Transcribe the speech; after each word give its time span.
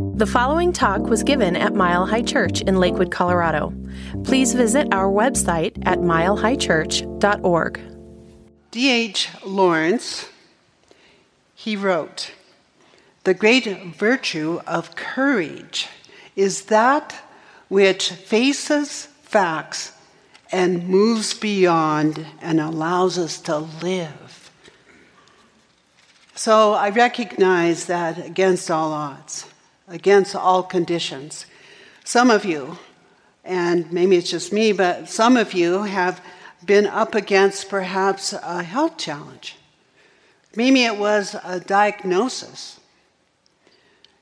The 0.00 0.26
following 0.26 0.72
talk 0.72 1.02
was 1.02 1.22
given 1.22 1.56
at 1.56 1.74
Mile 1.74 2.06
High 2.06 2.22
Church 2.22 2.62
in 2.62 2.76
Lakewood, 2.76 3.10
Colorado. 3.10 3.74
Please 4.24 4.54
visit 4.54 4.88
our 4.92 5.10
website 5.10 5.78
at 5.84 5.98
milehighchurch.org. 5.98 7.80
D.H. 8.70 9.28
Lawrence, 9.44 10.28
he 11.54 11.76
wrote, 11.76 12.32
The 13.24 13.34
great 13.34 13.66
virtue 13.94 14.60
of 14.66 14.96
courage 14.96 15.88
is 16.34 16.64
that 16.66 17.22
which 17.68 18.10
faces 18.10 19.06
facts 19.22 19.92
and 20.50 20.88
moves 20.88 21.34
beyond 21.34 22.26
and 22.40 22.58
allows 22.58 23.18
us 23.18 23.38
to 23.42 23.58
live. 23.58 24.50
So 26.34 26.72
I 26.72 26.88
recognize 26.88 27.84
that 27.84 28.24
against 28.24 28.70
all 28.70 28.94
odds, 28.94 29.44
against 29.90 30.34
all 30.34 30.62
conditions, 30.62 31.44
some 32.04 32.30
of 32.30 32.44
you, 32.44 32.78
and 33.44 33.92
maybe 33.92 34.16
it's 34.16 34.30
just 34.30 34.52
me, 34.52 34.72
but 34.72 35.08
some 35.08 35.36
of 35.36 35.52
you 35.52 35.82
have 35.82 36.22
been 36.64 36.86
up 36.86 37.14
against 37.14 37.68
perhaps 37.68 38.32
a 38.32 38.62
health 38.62 38.96
challenge. 38.96 39.56
Maybe 40.56 40.84
it 40.84 40.96
was 40.96 41.36
a 41.44 41.60
diagnosis. 41.60 42.80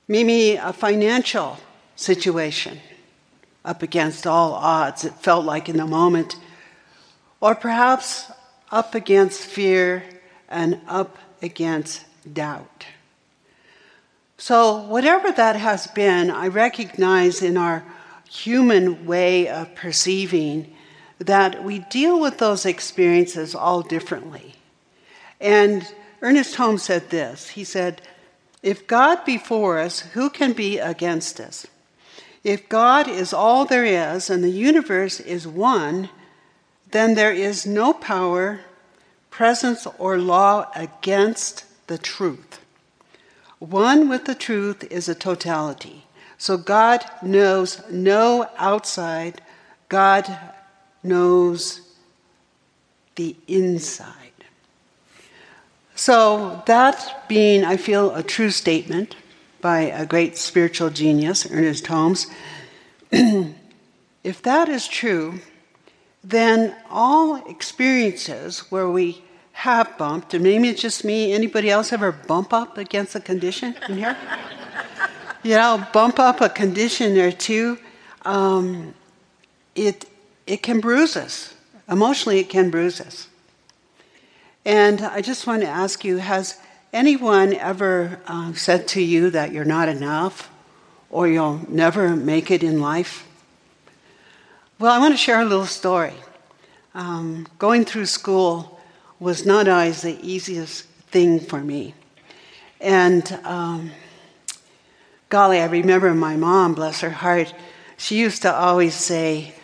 Maybe 0.07 0.57
a 0.57 0.73
financial 0.73 1.59
situation 1.95 2.81
up 3.65 3.83
against 3.83 4.27
all 4.27 4.55
odds, 4.55 5.05
it 5.05 5.13
felt 5.15 5.45
like 5.45 5.69
in 5.69 5.77
the 5.77 5.87
moment. 5.87 6.37
Or 7.41 7.55
perhaps 7.55 8.31
up 8.71 8.95
against 8.95 9.41
fear 9.43 10.03
and 10.49 10.81
up 10.89 11.19
against 11.43 12.05
doubt. 12.33 12.87
So, 14.41 14.77
whatever 14.83 15.33
that 15.33 15.57
has 15.57 15.89
been, 15.89 16.31
I 16.31 16.47
recognize 16.47 17.43
in 17.43 17.57
our 17.57 17.85
human 18.31 19.05
way 19.05 19.49
of 19.49 19.75
perceiving 19.75 20.77
that 21.19 21.65
we 21.65 21.81
deal 21.81 22.21
with 22.21 22.39
those 22.39 22.65
experiences 22.65 23.55
all 23.57 23.83
differently. 23.83 24.55
And 25.41 25.93
Ernest 26.23 26.55
Holmes 26.55 26.85
said 26.85 27.11
this 27.11 27.51
He 27.51 27.65
said, 27.65 28.01
If 28.63 28.87
God 28.87 29.25
be 29.25 29.39
for 29.39 29.81
us, 29.81 30.01
who 30.01 30.31
can 30.31 30.53
be 30.53 30.79
against 30.79 31.41
us? 31.41 31.67
If 32.45 32.69
God 32.69 33.09
is 33.09 33.33
all 33.33 33.65
there 33.65 33.85
is 33.85 34.31
and 34.31 34.45
the 34.45 34.51
universe 34.51 35.19
is 35.19 35.49
one, 35.49 36.11
then 36.93 37.17
there 37.17 37.33
is 37.33 37.67
no 37.67 37.93
power, 37.93 38.61
presence, 39.31 39.87
or 39.99 40.17
law 40.17 40.71
against 40.77 41.65
the 41.89 41.99
truth. 41.99 42.48
One 43.59 44.09
with 44.09 44.25
the 44.25 44.35
truth 44.35 44.85
is 44.91 45.09
a 45.09 45.15
totality. 45.15 46.07
So 46.37 46.57
God 46.57 47.05
knows 47.23 47.83
no 47.91 48.49
outside, 48.57 49.43
God 49.89 50.39
knows 51.03 51.81
the 53.17 53.35
inside. 53.49 54.15
So, 55.97 56.63
that 56.67 57.25
being, 57.29 57.65
I 57.65 57.77
feel, 57.77 58.15
a 58.15 58.23
true 58.23 58.51
statement 58.51 59.17
by 59.61 59.81
a 59.81 60.07
great 60.07 60.39
spiritual 60.39 60.91
genius, 60.91 61.51
Ernest 61.51 61.89
Holmes, 61.89 62.29
if 63.11 64.41
that 64.43 64.69
is 64.69 64.87
true, 64.87 65.41
then 66.23 66.77
all 66.89 67.45
experiences 67.51 68.61
where 68.71 68.89
we 68.89 69.25
have 69.59 69.99
bumped, 69.99 70.35
and 70.35 70.45
maybe 70.45 70.69
it's 70.69 70.81
just 70.81 71.05
me, 71.05 71.33
anybody 71.33 71.69
else 71.69 71.93
ever 71.93 72.13
bump 72.13 72.53
up 72.53 72.79
against 72.79 73.17
a 73.17 73.21
condition 73.21 73.75
in 73.89 73.97
here? 73.97 74.17
you 75.43 75.57
know, 75.57 75.85
bump 75.93 76.21
up 76.21 76.41
a 76.41 76.49
condition 76.49 77.19
or 77.19 77.33
two, 77.33 77.77
um, 78.25 78.95
it, 79.75 80.05
it 80.47 80.63
can 80.63 80.79
bruise 80.79 81.17
us. 81.17 81.57
Emotionally, 81.91 82.39
it 82.39 82.49
can 82.49 82.71
bruise 82.71 83.01
us. 83.01 83.27
And 84.65 85.01
I 85.01 85.23
just 85.23 85.45
want 85.45 85.63
to 85.63 85.69
ask 85.69 86.05
you 86.05 86.19
has 86.19 86.61
anyone 86.93 87.53
ever 87.55 88.21
uh, 88.29 88.53
said 88.53 88.87
to 88.89 89.03
you 89.03 89.29
that 89.31 89.51
you're 89.51 89.65
not 89.65 89.89
enough 89.89 90.49
or 91.11 91.27
you'll 91.27 91.69
never 91.69 92.15
make 92.15 92.53
it 92.53 92.63
in 92.63 92.81
life? 92.81 93.27
Well, 94.79 94.93
I 94.93 95.01
want 95.01 95.15
to 95.15 95.19
share 95.19 95.41
a 95.41 95.45
little 95.45 95.67
story. 95.67 96.15
Um, 96.95 97.49
going 97.59 97.85
through 97.85 98.07
school 98.07 98.78
was 99.21 99.45
not 99.45 99.69
always 99.69 100.03
the 100.03 100.19
easiest 100.23 100.85
thing 101.11 101.41
for 101.41 101.61
me. 101.61 101.95
And 102.81 103.31
um, 103.45 103.91
golly, 105.29 105.61
I 105.61 105.67
remember 105.67 106.15
my 106.15 106.37
mom, 106.37 106.75
bless 106.75 107.01
her 107.01 107.11
heart, 107.11 107.53
she 107.97 108.19
used 108.19 108.43
to 108.43 108.55
always 108.55 108.95
say, 108.95 109.55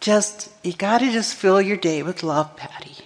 just, 0.00 0.50
you 0.62 0.74
got 0.74 0.98
to 0.98 1.10
just 1.10 1.34
fill 1.34 1.60
your 1.60 1.76
day 1.76 2.02
with 2.02 2.22
love, 2.22 2.54
Patty. 2.56 2.96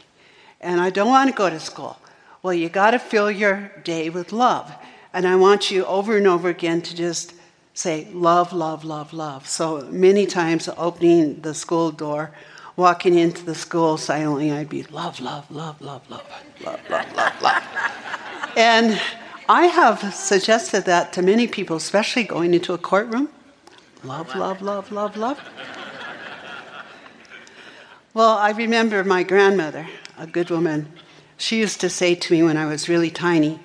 And 0.61 0.81
I 0.81 0.91
don't 0.91 1.09
want 1.09 1.31
to 1.31 1.37
go 1.37 1.49
to 1.49 1.61
school. 1.61 1.99
Well, 2.43 2.55
you 2.55 2.69
got 2.69 2.91
to 2.91 2.99
fill 2.99 3.31
your 3.31 3.71
day 3.85 4.11
with 4.11 4.33
love. 4.33 4.73
And 5.13 5.27
I 5.27 5.37
want 5.37 5.71
you 5.71 5.85
over 5.87 6.17
and 6.17 6.27
over 6.27 6.49
again 6.49 6.83
to 6.83 6.97
just 6.97 7.35
say 7.75 8.09
love, 8.13 8.53
love, 8.53 8.85
love, 8.85 9.13
love. 9.13 9.47
So 9.47 9.83
many 9.91 10.27
times 10.27 10.69
opening 10.77 11.41
the 11.41 11.55
school 11.55 11.91
door, 11.91 12.33
walking 12.77 13.19
into 13.19 13.45
the 13.45 13.55
school 13.55 13.97
silently, 13.97 14.51
I'd 14.51 14.69
be 14.69 14.83
love, 14.85 15.21
love, 15.21 15.51
love, 15.51 15.81
love, 15.81 16.09
love, 16.11 16.25
love, 16.65 16.81
love, 16.89 17.17
love, 17.17 17.43
love. 17.43 17.63
and 18.57 19.01
I 19.49 19.67
have 19.67 20.15
suggested 20.15 20.85
that 20.85 21.13
to 21.15 21.23
many 21.23 21.47
people, 21.47 21.77
especially 21.77 22.25
going 22.25 22.55
into 22.55 22.73
a 22.73 22.79
courtroom. 22.79 23.29
Love, 24.05 24.35
love, 24.35 24.63
love, 24.63 24.91
love, 24.91 25.17
love. 25.17 25.41
Well, 28.15 28.37
I 28.37 28.51
remember 28.51 29.03
my 29.05 29.23
grandmother, 29.23 29.89
a 30.19 30.27
good 30.27 30.51
woman, 30.51 30.93
she 31.37 31.59
used 31.59 31.81
to 31.81 31.89
say 31.89 32.15
to 32.15 32.33
me 32.33 32.43
when 32.43 32.57
I 32.57 32.67
was 32.67 32.89
really 32.89 33.11
tiny, 33.11 33.59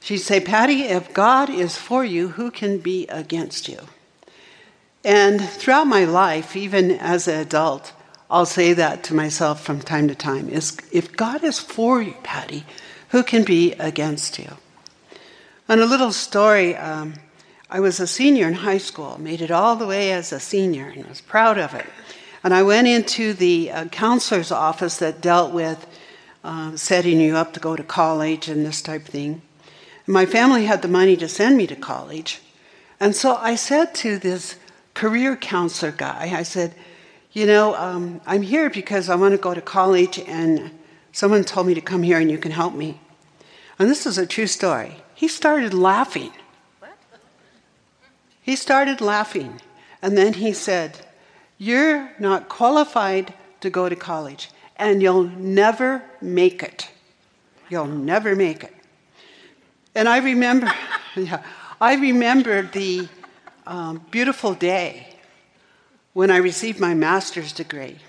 she'd 0.00 0.18
say, 0.18 0.40
Patty, 0.40 0.82
if 0.84 1.12
God 1.12 1.50
is 1.50 1.76
for 1.76 2.04
you, 2.04 2.28
who 2.28 2.50
can 2.50 2.78
be 2.78 3.06
against 3.08 3.68
you? 3.68 3.80
And 5.04 5.40
throughout 5.40 5.86
my 5.86 6.04
life, 6.04 6.56
even 6.56 6.92
as 6.92 7.28
an 7.28 7.40
adult, 7.40 7.92
I'll 8.30 8.46
say 8.46 8.74
that 8.74 9.02
to 9.04 9.14
myself 9.14 9.62
from 9.62 9.80
time 9.80 10.08
to 10.08 10.14
time 10.14 10.48
is 10.48 10.76
if 10.92 11.16
God 11.16 11.42
is 11.42 11.58
for 11.58 12.02
you, 12.02 12.14
Patty, 12.22 12.64
who 13.10 13.22
can 13.22 13.44
be 13.44 13.72
against 13.72 14.38
you? 14.38 14.56
And 15.66 15.80
a 15.80 15.86
little 15.86 16.12
story 16.12 16.76
um, 16.76 17.14
I 17.70 17.80
was 17.80 18.00
a 18.00 18.06
senior 18.06 18.48
in 18.48 18.54
high 18.54 18.78
school, 18.78 19.20
made 19.20 19.42
it 19.42 19.50
all 19.50 19.76
the 19.76 19.86
way 19.86 20.10
as 20.12 20.32
a 20.32 20.40
senior, 20.40 20.86
and 20.86 21.06
was 21.06 21.20
proud 21.20 21.58
of 21.58 21.74
it. 21.74 21.84
And 22.42 22.54
I 22.54 22.62
went 22.62 22.86
into 22.86 23.34
the 23.34 23.70
uh, 23.70 23.84
counselor's 23.86 24.50
office 24.50 24.96
that 24.98 25.20
dealt 25.20 25.52
with 25.52 25.86
uh, 26.42 26.76
setting 26.76 27.20
you 27.20 27.36
up 27.36 27.52
to 27.52 27.60
go 27.60 27.76
to 27.76 27.82
college 27.82 28.48
and 28.48 28.64
this 28.64 28.80
type 28.80 29.02
of 29.02 29.08
thing. 29.08 29.42
My 30.06 30.24
family 30.24 30.64
had 30.64 30.80
the 30.80 30.88
money 30.88 31.14
to 31.18 31.28
send 31.28 31.58
me 31.58 31.66
to 31.66 31.76
college. 31.76 32.40
And 32.98 33.14
so 33.14 33.36
I 33.36 33.54
said 33.54 33.94
to 33.96 34.18
this 34.18 34.56
career 34.94 35.36
counselor 35.36 35.92
guy, 35.92 36.32
I 36.34 36.44
said, 36.44 36.74
You 37.32 37.46
know, 37.46 37.74
um, 37.74 38.20
I'm 38.26 38.42
here 38.42 38.70
because 38.70 39.08
I 39.08 39.14
want 39.16 39.32
to 39.32 39.38
go 39.38 39.54
to 39.54 39.60
college, 39.60 40.18
and 40.18 40.70
someone 41.12 41.44
told 41.44 41.66
me 41.66 41.74
to 41.74 41.80
come 41.80 42.02
here 42.02 42.18
and 42.18 42.30
you 42.30 42.38
can 42.38 42.52
help 42.52 42.74
me. 42.74 43.00
And 43.78 43.90
this 43.90 44.06
is 44.06 44.18
a 44.18 44.26
true 44.26 44.46
story. 44.46 44.96
He 45.14 45.28
started 45.28 45.74
laughing. 45.74 46.32
He 48.40 48.56
started 48.56 49.00
laughing. 49.00 49.60
And 50.00 50.16
then 50.16 50.32
he 50.34 50.52
said, 50.52 50.98
You're 51.58 52.12
not 52.18 52.48
qualified 52.48 53.34
to 53.60 53.70
go 53.70 53.88
to 53.88 53.96
college 53.96 54.50
and 54.76 55.02
you'll 55.02 55.24
never 55.24 56.02
make 56.20 56.62
it. 56.62 56.88
You'll 57.68 57.86
never 57.86 58.34
make 58.34 58.64
it. 58.64 58.74
And 59.94 60.08
I 60.08 60.18
remember, 60.18 60.72
yeah, 61.16 61.42
I 61.80 61.94
remember 61.96 62.62
the 62.62 63.08
um, 63.66 64.04
beautiful 64.10 64.54
day 64.54 65.17
when 66.12 66.30
I 66.30 66.36
received 66.38 66.80
my 66.80 66.94
master's 66.94 67.52
degree. 67.52 67.98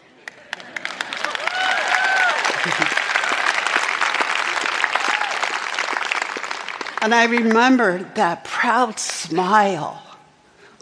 and 7.01 7.16
I 7.16 7.25
remember 7.30 8.00
that 8.16 8.44
proud 8.44 9.00
smile 9.00 10.04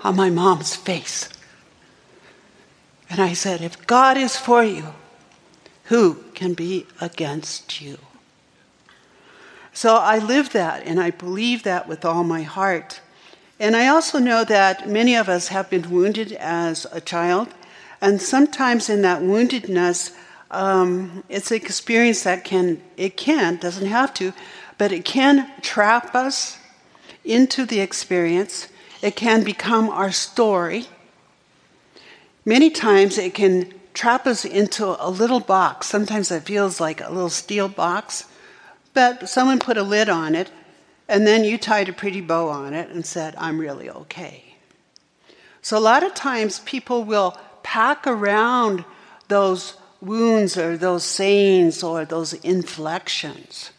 on 0.04 0.16
my 0.16 0.30
mom's 0.30 0.76
face. 0.76 1.30
And 3.10 3.22
I 3.22 3.34
said, 3.34 3.62
If 3.62 3.88
God 3.88 4.18
is 4.18 4.36
for 4.36 4.64
you, 4.64 4.94
who 5.86 6.16
can 6.34 6.54
be 6.54 6.88
against 7.00 7.82
you? 7.82 7.98
So 9.74 9.96
I 9.96 10.18
live 10.18 10.54
that 10.54 10.88
and 10.88 11.00
I 11.00 11.12
believe 11.12 11.64
that 11.64 11.88
with 11.88 12.04
all 12.04 12.24
my 12.24 12.42
heart. 12.42 13.00
And 13.60 13.76
I 13.76 13.88
also 13.88 14.20
know 14.20 14.44
that 14.44 14.88
many 14.88 15.16
of 15.16 15.28
us 15.30 15.48
have 15.48 15.70
been 15.70 15.90
wounded 15.90 16.34
as 16.34 16.86
a 16.92 17.02
child, 17.02 17.48
and 18.00 18.22
sometimes 18.22 18.90
in 18.90 19.02
that 19.02 19.22
woundedness, 19.22 20.16
um, 20.52 21.24
it's 21.28 21.52
an 21.52 21.58
experience 21.58 22.24
that 22.24 22.44
can, 22.44 22.82
it 22.96 23.18
can, 23.18 23.58
doesn't 23.58 23.88
have 23.88 24.14
to, 24.16 24.34
but 24.78 24.92
it 24.92 25.04
can 25.04 25.50
trap 25.62 26.14
us 26.14 26.60
into 27.26 27.66
the 27.66 27.80
experience 27.80 28.68
It 29.02 29.16
can 29.16 29.44
become 29.44 29.90
our 29.90 30.12
story. 30.12 30.86
Many 32.46 32.70
times 32.70 33.18
it 33.18 33.34
can 33.34 33.74
trap 33.94 34.26
us 34.26 34.46
into 34.46 34.96
a 35.00 35.10
little 35.10 35.40
box. 35.40 35.88
Sometimes 35.88 36.32
it 36.32 36.44
feels 36.44 36.80
like 36.80 37.02
a 37.02 37.12
little 37.12 37.30
steel 37.30 37.68
box, 37.68 38.26
but 38.94 39.30
someone 39.30 39.60
put 39.60 39.78
a 39.78 39.84
lid 39.84 40.10
on 40.10 40.34
it, 40.34 40.50
and 41.08 41.26
then 41.26 41.44
you 41.44 41.58
tied 41.58 41.90
a 41.90 41.94
pretty 41.94 42.22
bow 42.22 42.50
on 42.50 42.74
it 42.74 42.90
and 42.90 43.06
said, 43.06 43.36
I'm 43.38 43.60
really 43.60 43.90
okay. 43.90 44.56
So 45.62 45.78
a 45.78 45.80
lot 45.80 46.04
of 46.04 46.14
times 46.14 46.60
people 46.60 47.04
will 47.04 47.38
pack 47.64 48.08
around 48.08 48.86
those 49.28 49.76
wounds 50.00 50.58
or 50.58 50.78
those 50.78 51.04
sayings 51.04 51.84
or 51.84 52.06
those 52.06 52.34
inflections. 52.34 53.72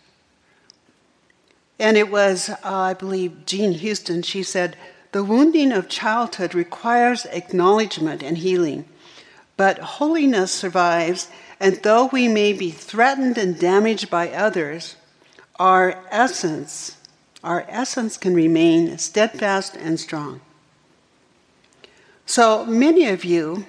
And 1.78 1.96
it 1.96 2.10
was, 2.10 2.50
uh, 2.50 2.56
I 2.62 2.94
believe, 2.94 3.46
Jean 3.46 3.72
Houston, 3.72 4.22
she 4.22 4.42
said, 4.42 4.76
the 5.12 5.24
wounding 5.24 5.72
of 5.72 5.88
childhood 5.88 6.54
requires 6.54 7.24
acknowledgement 7.26 8.22
and 8.22 8.36
healing. 8.36 8.84
But 9.56 9.78
holiness 9.78 10.52
survives, 10.52 11.28
and 11.58 11.76
though 11.82 12.06
we 12.06 12.28
may 12.28 12.52
be 12.52 12.70
threatened 12.70 13.38
and 13.38 13.58
damaged 13.58 14.10
by 14.10 14.30
others, 14.30 14.96
our 15.58 16.04
essence, 16.10 16.97
our 17.42 17.64
essence 17.68 18.16
can 18.16 18.34
remain 18.34 18.98
steadfast 18.98 19.76
and 19.76 19.98
strong. 19.98 20.40
So 22.26 22.66
many 22.66 23.06
of 23.06 23.24
you, 23.24 23.66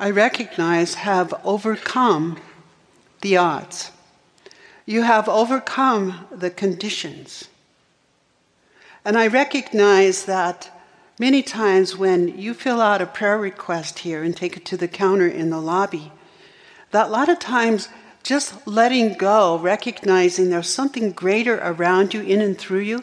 I 0.00 0.10
recognize, 0.10 0.94
have 0.94 1.34
overcome 1.44 2.40
the 3.20 3.36
odds. 3.36 3.92
You 4.84 5.02
have 5.02 5.28
overcome 5.28 6.26
the 6.30 6.50
conditions. 6.50 7.48
And 9.04 9.16
I 9.16 9.26
recognize 9.26 10.24
that 10.24 10.70
many 11.18 11.42
times 11.42 11.96
when 11.96 12.36
you 12.38 12.54
fill 12.54 12.80
out 12.80 13.02
a 13.02 13.06
prayer 13.06 13.38
request 13.38 14.00
here 14.00 14.22
and 14.22 14.36
take 14.36 14.56
it 14.56 14.64
to 14.66 14.76
the 14.76 14.88
counter 14.88 15.28
in 15.28 15.50
the 15.50 15.60
lobby, 15.60 16.10
that 16.90 17.08
a 17.08 17.10
lot 17.10 17.28
of 17.28 17.38
times 17.38 17.88
just 18.22 18.66
letting 18.66 19.14
go, 19.14 19.58
recognizing 19.58 20.50
there's 20.50 20.68
something 20.68 21.12
greater 21.12 21.58
around 21.58 22.14
you, 22.14 22.22
in 22.22 22.40
and 22.40 22.56
through 22.56 22.80
you, 22.80 23.02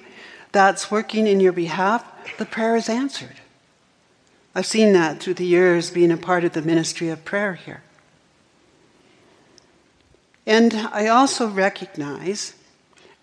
that's 0.52 0.90
working 0.90 1.28
in 1.28 1.40
your 1.40 1.52
behalf, 1.52 2.06
the 2.38 2.46
prayer 2.46 2.76
is 2.76 2.90
answered. 2.90 3.36
I've 4.56 4.66
seen 4.66 4.94
that 4.94 5.20
through 5.20 5.36
the 5.36 5.46
years 5.46 5.92
being 5.92 6.12
a 6.12 6.18
part 6.18 6.44
of 6.44 6.54
the 6.54 6.62
ministry 6.62 7.10
of 7.10 7.24
prayer 7.24 7.54
here. 7.54 7.82
And 10.46 10.74
I 10.74 11.08
also 11.08 11.48
recognize, 11.48 12.54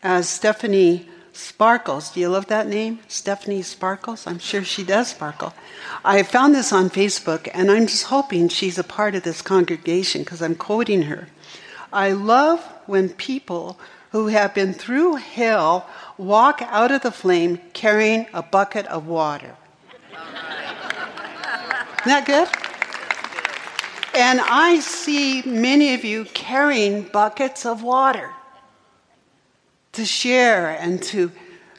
as 0.02 0.28
Stephanie 0.28 1.08
Sparkles. 1.37 2.10
Do 2.10 2.20
you 2.20 2.28
love 2.28 2.46
that 2.46 2.66
name? 2.66 3.00
Stephanie 3.08 3.62
Sparkles? 3.62 4.26
I'm 4.26 4.38
sure 4.38 4.64
she 4.64 4.82
does 4.82 5.08
sparkle. 5.08 5.52
I 6.04 6.22
found 6.22 6.54
this 6.54 6.72
on 6.72 6.88
Facebook, 6.88 7.49
and 7.52 7.70
I'm 7.70 7.87
just 7.87 8.04
hoping 8.04 8.49
she's 8.49 8.78
a 8.78 8.84
part 8.84 9.14
of 9.14 9.22
this 9.22 9.42
congregation 9.42 10.22
because 10.22 10.40
I'm 10.40 10.54
quoting 10.54 11.02
her. 11.02 11.28
I 11.93 12.12
love 12.12 12.61
when 12.87 13.11
people 13.11 13.79
who 14.12 14.29
have 14.29 14.55
been 14.55 14.73
through 14.73 15.17
hell 15.17 15.88
walk 16.17 16.62
out 16.62 16.91
of 16.91 17.03
the 17.03 17.11
flame 17.11 17.61
carrying 17.73 18.27
a 18.33 18.43
bucket 18.43 18.87
of 18.87 19.06
water. 19.06 19.56
Isn't 22.00 22.06
that 22.06 22.25
good? 22.27 22.49
And 24.15 24.41
I 24.41 24.81
see 24.81 25.43
many 25.43 25.93
of 25.94 26.05
you 26.05 26.25
carrying 26.25 27.03
buckets 27.03 27.67
of 27.67 27.83
water 27.83 28.31
to 29.93 30.05
share 30.05 30.71
and 30.71 31.03
to 31.03 31.33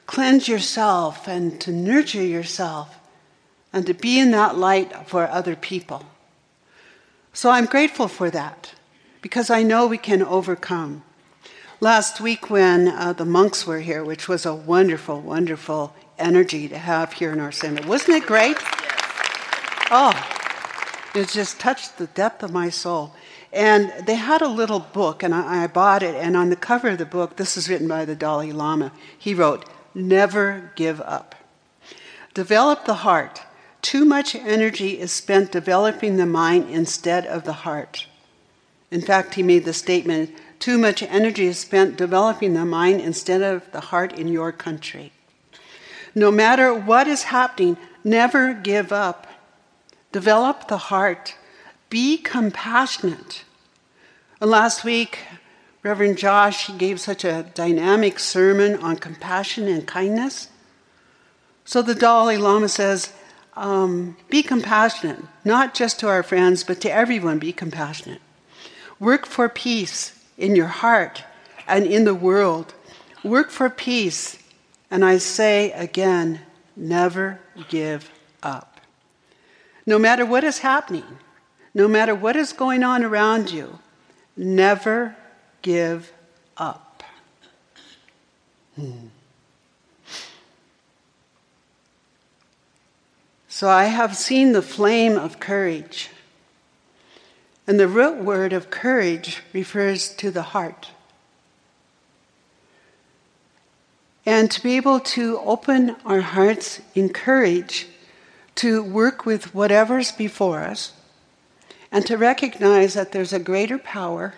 cleanse 0.05 0.47
yourself 0.47 1.27
and 1.27 1.59
to 1.61 1.71
nurture 1.71 2.23
yourself 2.23 2.95
and 3.73 3.85
to 3.85 3.93
be 3.93 4.19
in 4.19 4.31
that 4.31 4.57
light 4.57 5.07
for 5.07 5.27
other 5.27 5.55
people. 5.55 6.05
So 7.33 7.49
I'm 7.49 7.65
grateful 7.65 8.07
for 8.07 8.29
that 8.29 8.73
because 9.27 9.49
I 9.49 9.61
know 9.61 9.87
we 9.87 9.97
can 9.97 10.23
overcome. 10.23 11.03
Last 11.81 12.21
week, 12.21 12.49
when 12.49 12.87
uh, 12.87 13.11
the 13.11 13.25
monks 13.25 13.67
were 13.67 13.81
here, 13.81 14.01
which 14.01 14.29
was 14.29 14.45
a 14.45 14.55
wonderful, 14.55 15.19
wonderful 15.19 15.93
energy 16.17 16.69
to 16.69 16.77
have 16.77 17.11
here 17.11 17.33
in 17.33 17.41
our 17.41 17.51
center, 17.51 17.85
wasn't 17.85 18.23
it 18.23 18.25
great? 18.25 18.55
Oh, 19.91 20.13
it 21.13 21.27
just 21.27 21.59
touched 21.59 21.97
the 21.97 22.07
depth 22.07 22.41
of 22.41 22.53
my 22.53 22.69
soul. 22.69 23.13
And 23.51 23.91
they 24.05 24.15
had 24.15 24.41
a 24.41 24.47
little 24.47 24.79
book, 24.79 25.23
and 25.23 25.35
I, 25.35 25.63
I, 25.63 25.67
bought 25.67 26.03
it. 26.03 26.15
And 26.15 26.37
on 26.37 26.49
the 26.49 26.55
cover 26.55 26.87
of 26.87 26.97
the 26.97 27.05
book, 27.05 27.35
this 27.35 27.57
is 27.57 27.69
written 27.69 27.89
by 27.89 28.05
the 28.05 28.15
Dalai 28.15 28.53
Lama. 28.53 28.93
He 29.17 29.33
wrote, 29.33 29.65
Never 29.93 30.71
give 30.77 31.01
up. 31.01 31.35
Develop 32.33 32.85
the 32.85 33.03
heart. 33.03 33.41
Too 33.81 34.05
much 34.05 34.35
energy 34.35 34.97
is 34.97 35.11
spent 35.11 35.51
developing 35.51 36.15
the 36.15 36.25
mind 36.25 36.69
instead 36.69 37.25
of 37.25 37.43
the 37.43 37.67
heart. 37.67 38.06
In 38.91 39.01
fact, 39.01 39.35
he 39.35 39.43
made 39.43 39.65
the 39.65 39.73
statement 39.73 40.35
too 40.59 40.77
much 40.77 41.03
energy 41.03 41.45
is 41.45 41.59
spent 41.59 41.97
developing 41.97 42.53
the 42.53 42.65
mind 42.65 43.01
instead 43.01 43.41
of 43.41 43.69
the 43.71 43.81
heart 43.81 44.13
in 44.13 44.27
your 44.27 44.51
country. 44.51 45.11
No 46.15 46.31
matter 46.31 46.73
what 46.73 47.07
is 47.07 47.23
happening, 47.23 47.77
never 48.03 48.53
give 48.53 48.91
up. 48.91 49.27
Develop 50.11 50.67
the 50.67 50.77
heart 50.77 51.35
be 51.89 52.17
compassionate. 52.17 53.43
And 54.41 54.51
last 54.51 54.83
week, 54.83 55.19
Reverend 55.83 56.17
Josh 56.17 56.69
gave 56.77 56.99
such 56.99 57.23
a 57.23 57.49
dynamic 57.53 58.19
sermon 58.19 58.75
on 58.75 58.97
compassion 58.97 59.67
and 59.67 59.87
kindness. 59.87 60.49
So 61.65 61.81
the 61.81 61.95
Dalai 61.95 62.37
Lama 62.37 62.69
says, 62.69 63.13
um, 63.55 64.17
be 64.29 64.43
compassionate, 64.43 65.19
not 65.43 65.73
just 65.73 65.99
to 66.01 66.07
our 66.07 66.23
friends, 66.23 66.63
but 66.63 66.81
to 66.81 66.91
everyone, 66.91 67.39
be 67.39 67.53
compassionate. 67.53 68.21
Work 68.99 69.25
for 69.25 69.47
peace 69.49 70.17
in 70.37 70.55
your 70.55 70.67
heart 70.67 71.23
and 71.67 71.85
in 71.85 72.03
the 72.03 72.15
world. 72.15 72.73
Work 73.23 73.51
for 73.51 73.69
peace. 73.69 74.37
And 74.89 75.03
I 75.03 75.17
say 75.17 75.71
again, 75.73 76.41
never 76.75 77.39
give 77.69 78.09
up. 78.41 78.79
No 79.85 79.99
matter 79.99 80.25
what 80.25 80.43
is 80.43 80.59
happening, 80.59 81.05
no 81.73 81.87
matter 81.87 82.15
what 82.15 82.35
is 82.35 82.53
going 82.53 82.83
on 82.83 83.03
around 83.03 83.51
you, 83.51 83.79
never 84.35 85.15
give 85.61 86.11
up. 86.57 87.03
Hmm. 88.75 89.07
So 93.47 93.69
I 93.69 93.85
have 93.85 94.15
seen 94.15 94.51
the 94.51 94.61
flame 94.61 95.17
of 95.17 95.39
courage. 95.39 96.09
And 97.67 97.79
the 97.79 97.87
root 97.87 98.23
word 98.23 98.53
of 98.53 98.69
courage 98.69 99.43
refers 99.51 100.09
to 100.15 100.31
the 100.31 100.41
heart. 100.41 100.89
And 104.25 104.49
to 104.51 104.63
be 104.63 104.77
able 104.77 104.99
to 105.01 105.39
open 105.39 105.95
our 106.05 106.21
hearts 106.21 106.81
in 106.95 107.09
courage 107.09 107.87
to 108.55 108.81
work 108.81 109.25
with 109.25 109.53
whatever's 109.53 110.11
before 110.11 110.63
us 110.63 110.93
and 111.91 112.05
to 112.07 112.17
recognize 112.17 112.93
that 112.95 113.11
there's 113.11 113.33
a 113.33 113.39
greater 113.39 113.77
power 113.77 114.33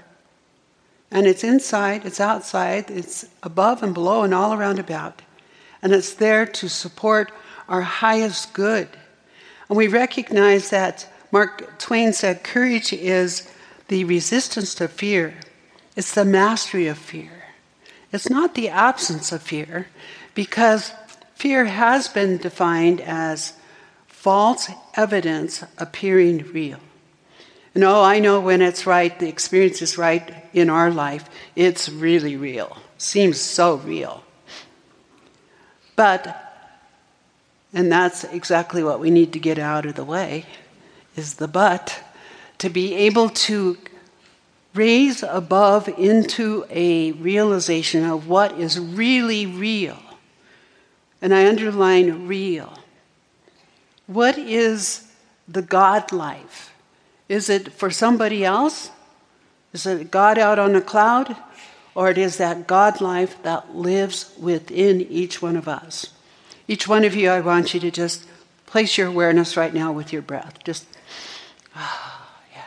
and 1.11 1.25
it's 1.25 1.43
inside, 1.43 2.05
it's 2.05 2.19
outside, 2.19 2.91
it's 2.91 3.25
above 3.41 3.81
and 3.81 3.93
below 3.93 4.23
and 4.23 4.33
all 4.33 4.53
around 4.53 4.77
about. 4.77 5.21
And 5.81 5.91
it's 5.91 6.13
there 6.13 6.45
to 6.45 6.69
support 6.69 7.31
our 7.67 7.81
highest 7.81 8.53
good. 8.53 8.89
And 9.69 9.77
we 9.77 9.87
recognize 9.87 10.69
that 10.69 11.11
Mark 11.31 11.77
Twain 11.79 12.13
said 12.13 12.43
courage 12.43 12.91
is 12.91 13.49
the 13.87 14.03
resistance 14.03 14.73
to 14.75 14.87
fear, 14.87 15.35
it's 15.95 16.13
the 16.13 16.25
mastery 16.25 16.87
of 16.87 16.97
fear. 16.97 17.31
It's 18.11 18.29
not 18.29 18.55
the 18.55 18.69
absence 18.69 19.31
of 19.31 19.41
fear, 19.43 19.87
because 20.33 20.93
fear 21.35 21.65
has 21.65 22.07
been 22.07 22.37
defined 22.37 23.01
as 23.01 23.53
false 24.07 24.69
evidence 24.95 25.63
appearing 25.77 26.51
real. 26.51 26.79
No, 27.75 27.99
oh, 27.99 28.03
I 28.03 28.19
know 28.19 28.41
when 28.41 28.61
it's 28.61 28.87
right, 28.87 29.17
the 29.19 29.29
experience 29.29 29.81
is 29.81 29.97
right 29.97 30.45
in 30.53 30.69
our 30.69 30.91
life. 30.91 31.29
It's 31.55 31.87
really 31.87 32.35
real. 32.35 32.77
Seems 32.97 33.39
so 33.39 33.75
real. 33.75 34.23
But, 35.95 36.35
and 37.71 37.91
that's 37.91 38.23
exactly 38.25 38.83
what 38.83 38.99
we 38.99 39.11
need 39.11 39.31
to 39.33 39.39
get 39.39 39.59
out 39.59 39.85
of 39.85 39.95
the 39.95 40.03
way, 40.03 40.45
is 41.19 41.35
the 41.35 41.47
but, 41.49 42.01
to 42.57 42.69
be 42.69 42.95
able 42.95 43.29
to 43.29 43.77
raise 44.73 45.21
above 45.21 45.89
into 45.89 46.65
a 46.69 47.11
realization 47.11 48.05
of 48.05 48.27
what 48.27 48.57
is 48.57 48.79
really 48.79 49.45
real. 49.45 49.99
And 51.21 51.33
I 51.33 51.47
underline 51.47 52.25
real. 52.27 52.71
What 54.07 54.37
is 54.37 55.11
the 55.47 55.61
God 55.61 56.11
life? 56.13 56.73
Is 57.27 57.49
it 57.49 57.73
for 57.73 57.91
somebody 57.91 58.45
else? 58.45 58.89
Is 59.73 59.85
it 59.85 60.09
God 60.09 60.37
out 60.37 60.57
on 60.57 60.73
a 60.75 60.81
cloud? 60.81 61.35
Or 61.95 62.09
it 62.09 62.17
is 62.17 62.37
that 62.37 62.65
God 62.65 63.01
life 63.01 63.43
that 63.43 63.75
lives 63.75 64.33
within 64.39 65.01
each 65.01 65.41
one 65.41 65.57
of 65.57 65.67
us. 65.67 66.13
Each 66.67 66.87
one 66.87 67.03
of 67.03 67.13
you, 67.13 67.29
I 67.29 67.41
want 67.41 67.73
you 67.73 67.79
to 67.81 67.91
just 67.91 68.25
place 68.69 68.97
your 68.97 69.07
awareness 69.07 69.57
right 69.57 69.73
now 69.73 69.91
with 69.91 70.13
your 70.13 70.21
breath. 70.21 70.63
Just, 70.63 70.85
ah, 71.75 72.29
yeah. 72.53 72.61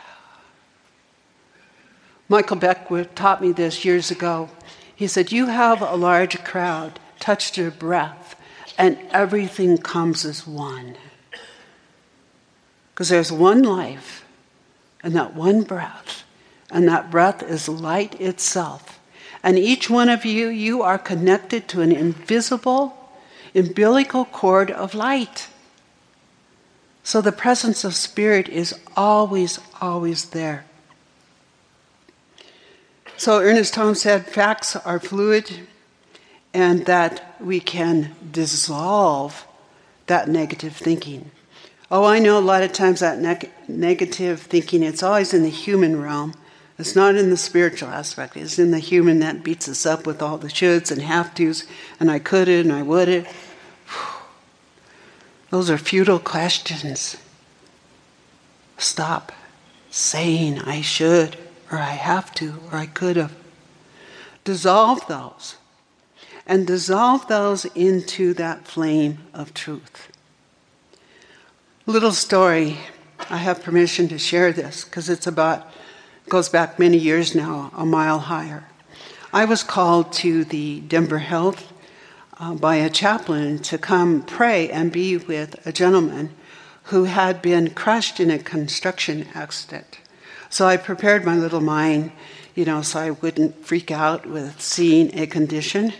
Michael 2.27 2.57
Beckwith 2.57 3.15
taught 3.15 3.41
me 3.41 3.51
this 3.51 3.85
years 3.85 4.11
ago. 4.11 4.49
He 4.93 5.07
said, 5.07 5.31
You 5.31 5.47
have 5.47 5.81
a 5.81 5.95
large 5.95 6.43
crowd, 6.43 6.99
touch 7.19 7.57
your 7.57 7.71
breath, 7.71 8.35
and 8.77 8.97
everything 9.11 9.77
comes 9.77 10.25
as 10.25 10.45
one. 10.45 10.95
Because 12.93 13.09
there's 13.09 13.31
one 13.31 13.63
life 13.63 14.25
and 15.01 15.15
that 15.15 15.35
one 15.35 15.63
breath, 15.63 16.23
and 16.71 16.87
that 16.87 17.11
breath 17.11 17.43
is 17.43 17.67
light 17.67 18.19
itself. 18.21 18.99
And 19.41 19.59
each 19.59 19.89
one 19.89 20.09
of 20.09 20.23
you, 20.23 20.47
you 20.47 20.81
are 20.81 20.97
connected 20.97 21.67
to 21.69 21.81
an 21.81 21.91
invisible, 21.91 22.97
umbilical 23.53 24.25
cord 24.25 24.71
of 24.71 24.95
light. 24.95 25.49
So 27.03 27.21
the 27.21 27.31
presence 27.31 27.83
of 27.83 27.95
Spirit 27.95 28.47
is 28.47 28.73
always, 28.95 29.59
always 29.81 30.25
there. 30.29 30.65
So 33.17 33.39
Ernest 33.39 33.75
Holmes 33.75 34.01
said 34.01 34.25
facts 34.25 34.75
are 34.75 34.99
fluid 34.99 35.67
and 36.53 36.85
that 36.85 37.35
we 37.39 37.59
can 37.59 38.15
dissolve 38.31 39.45
that 40.07 40.29
negative 40.29 40.75
thinking. 40.75 41.31
Oh, 41.91 42.05
I 42.05 42.19
know 42.19 42.39
a 42.39 42.41
lot 42.41 42.63
of 42.63 42.73
times 42.73 43.01
that 43.01 43.19
ne- 43.19 43.51
negative 43.67 44.41
thinking, 44.41 44.81
it's 44.81 45.03
always 45.03 45.33
in 45.33 45.43
the 45.43 45.49
human 45.49 46.01
realm. 46.01 46.33
It's 46.79 46.95
not 46.95 47.15
in 47.15 47.29
the 47.29 47.37
spiritual 47.37 47.89
aspect. 47.89 48.35
It's 48.35 48.57
in 48.57 48.71
the 48.71 48.79
human 48.79 49.19
that 49.19 49.43
beats 49.43 49.69
us 49.69 49.85
up 49.85 50.07
with 50.07 50.21
all 50.21 50.37
the 50.37 50.47
shoulds 50.47 50.91
and 50.91 51.01
have 51.01 51.35
tos, 51.35 51.65
and 51.99 52.09
I 52.09 52.19
couldn't, 52.19 52.61
and 52.61 52.73
I 52.73 52.81
wouldn't. 52.81 53.27
Those 55.53 55.69
are 55.69 55.77
futile 55.77 56.17
questions. 56.17 57.15
Stop 58.79 59.31
saying 59.91 60.57
I 60.57 60.81
should, 60.81 61.37
or 61.71 61.77
I 61.77 61.91
have 61.91 62.33
to, 62.33 62.55
or 62.71 62.79
I 62.79 62.87
could 62.87 63.17
have. 63.17 63.35
Dissolve 64.43 65.05
those. 65.05 65.57
And 66.47 66.65
dissolve 66.65 67.27
those 67.27 67.65
into 67.75 68.33
that 68.33 68.67
flame 68.67 69.19
of 69.31 69.53
truth. 69.53 70.11
Little 71.85 72.13
story. 72.13 72.79
I 73.29 73.37
have 73.37 73.61
permission 73.61 74.07
to 74.07 74.17
share 74.17 74.51
this 74.51 74.83
because 74.83 75.07
it's 75.07 75.27
about, 75.27 75.71
goes 76.29 76.49
back 76.49 76.79
many 76.79 76.97
years 76.97 77.35
now, 77.35 77.71
a 77.75 77.85
mile 77.85 78.17
higher. 78.17 78.63
I 79.31 79.45
was 79.45 79.61
called 79.61 80.13
to 80.13 80.45
the 80.45 80.79
Denver 80.79 81.19
Health 81.19 81.72
uh, 82.39 82.53
by 82.55 82.75
a 82.75 82.89
chaplain 82.89 83.59
to 83.59 83.77
come 83.77 84.23
pray 84.23 84.69
and 84.69 84.91
be 84.91 85.17
with 85.17 85.65
a 85.65 85.71
gentleman 85.71 86.31
who 86.83 87.05
had 87.05 87.41
been 87.41 87.69
crushed 87.69 88.19
in 88.19 88.29
a 88.29 88.39
construction 88.39 89.27
accident. 89.33 89.99
So 90.49 90.67
I 90.67 90.77
prepared 90.77 91.25
my 91.25 91.35
little 91.35 91.61
mind, 91.61 92.11
you 92.55 92.65
know, 92.65 92.81
so 92.81 92.99
I 92.99 93.11
wouldn't 93.11 93.65
freak 93.65 93.89
out 93.91 94.25
with 94.25 94.61
seeing 94.61 95.17
a 95.17 95.25
condition. 95.25 95.93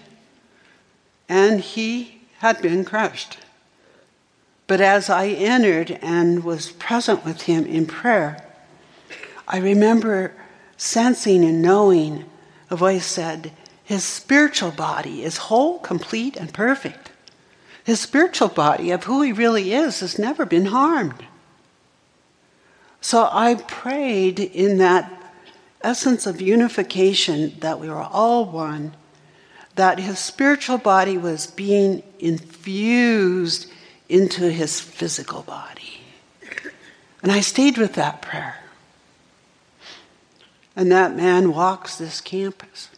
And 1.29 1.61
he 1.61 2.21
had 2.39 2.61
been 2.61 2.83
crushed. 2.83 3.37
But 4.67 4.81
as 4.81 5.09
I 5.09 5.27
entered 5.27 5.97
and 6.01 6.43
was 6.43 6.71
present 6.71 7.25
with 7.25 7.43
him 7.43 7.65
in 7.65 7.85
prayer, 7.85 8.45
I 9.47 9.57
remember 9.57 10.33
sensing 10.77 11.43
and 11.43 11.61
knowing 11.61 12.25
a 12.69 12.75
voice 12.75 13.05
said, 13.05 13.51
his 13.83 14.03
spiritual 14.03 14.71
body 14.71 15.23
is 15.23 15.37
whole, 15.37 15.79
complete, 15.79 16.37
and 16.37 16.53
perfect. 16.53 17.11
His 17.83 17.99
spiritual 17.99 18.47
body 18.47 18.91
of 18.91 19.03
who 19.03 19.21
he 19.21 19.33
really 19.33 19.73
is 19.73 19.99
has 19.99 20.17
never 20.17 20.45
been 20.45 20.67
harmed. 20.67 21.25
So 23.01 23.27
I 23.29 23.55
prayed 23.55 24.39
in 24.39 24.77
that 24.77 25.11
essence 25.81 26.25
of 26.25 26.39
unification 26.39 27.59
that 27.59 27.79
we 27.79 27.89
were 27.89 28.01
all 28.01 28.45
one, 28.45 28.95
that 29.75 29.99
his 29.99 30.17
spiritual 30.17 30.77
body 30.77 31.17
was 31.17 31.47
being 31.47 32.03
infused 32.19 33.69
into 34.07 34.49
his 34.49 34.79
physical 34.79 35.41
body. 35.41 35.99
And 37.21 37.31
I 37.31 37.41
stayed 37.41 37.77
with 37.77 37.93
that 37.95 38.21
prayer. 38.21 38.59
And 40.75 40.89
that 40.91 41.15
man 41.15 41.53
walks 41.53 41.97
this 41.97 42.21
campus. 42.21 42.89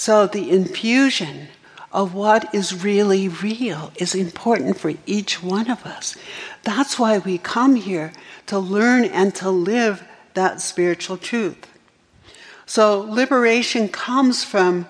So 0.00 0.26
the 0.26 0.50
infusion 0.50 1.48
of 1.92 2.14
what 2.14 2.54
is 2.54 2.82
really 2.82 3.28
real 3.28 3.92
is 3.96 4.14
important 4.14 4.78
for 4.78 4.94
each 5.04 5.42
one 5.42 5.70
of 5.70 5.84
us. 5.84 6.16
That's 6.62 6.98
why 6.98 7.18
we 7.18 7.36
come 7.36 7.74
here 7.76 8.14
to 8.46 8.58
learn 8.58 9.04
and 9.04 9.34
to 9.34 9.50
live 9.50 10.02
that 10.32 10.62
spiritual 10.62 11.18
truth. 11.18 11.66
So 12.64 13.00
liberation 13.00 13.88
comes 13.88 14.42
from 14.42 14.88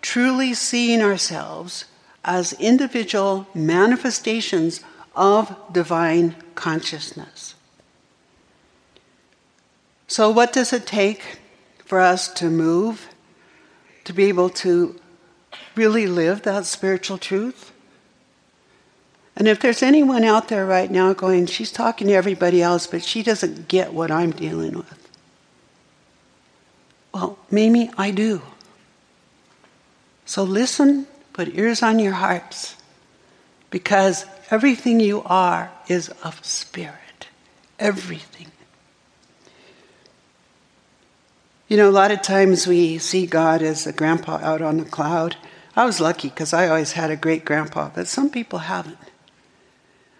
truly 0.00 0.54
seeing 0.54 1.02
ourselves 1.02 1.86
as 2.24 2.52
individual 2.52 3.48
manifestations 3.54 4.80
of 5.16 5.56
divine 5.72 6.36
consciousness. 6.54 7.56
So, 10.06 10.30
what 10.30 10.52
does 10.52 10.72
it 10.72 10.86
take 10.86 11.40
for 11.84 11.98
us 11.98 12.28
to 12.34 12.48
move 12.48 13.08
to 14.04 14.12
be 14.12 14.24
able 14.24 14.50
to 14.50 14.98
really 15.74 16.06
live 16.06 16.42
that 16.42 16.66
spiritual 16.66 17.18
truth. 17.18 17.72
And 19.34 19.48
if 19.48 19.60
there's 19.60 19.82
anyone 19.82 20.24
out 20.24 20.48
there 20.48 20.66
right 20.66 20.90
now 20.90 21.12
going, 21.14 21.46
she's 21.46 21.72
talking 21.72 22.08
to 22.08 22.12
everybody 22.12 22.60
else, 22.62 22.86
but 22.86 23.02
she 23.02 23.22
doesn't 23.22 23.68
get 23.68 23.94
what 23.94 24.10
I'm 24.10 24.30
dealing 24.30 24.74
with. 24.74 25.08
Well, 27.14 27.38
Mimi, 27.50 27.90
I 27.96 28.10
do. 28.10 28.42
So 30.24 30.42
listen, 30.44 31.06
put 31.32 31.54
ears 31.54 31.82
on 31.82 31.98
your 31.98 32.12
hearts, 32.12 32.76
because 33.70 34.26
everything 34.50 35.00
you 35.00 35.22
are 35.22 35.70
is 35.88 36.10
of 36.22 36.44
spirit. 36.44 37.28
Everything. 37.78 38.48
You 41.72 41.78
know, 41.78 41.88
a 41.88 41.90
lot 41.90 42.10
of 42.10 42.20
times 42.20 42.66
we 42.66 42.98
see 42.98 43.24
God 43.24 43.62
as 43.62 43.86
a 43.86 43.94
grandpa 43.94 44.38
out 44.42 44.60
on 44.60 44.76
the 44.76 44.84
cloud. 44.84 45.36
I 45.74 45.86
was 45.86 46.02
lucky 46.02 46.28
because 46.28 46.52
I 46.52 46.68
always 46.68 46.92
had 46.92 47.10
a 47.10 47.16
great 47.16 47.46
grandpa, 47.46 47.90
but 47.94 48.06
some 48.06 48.28
people 48.28 48.58
haven't. 48.58 48.98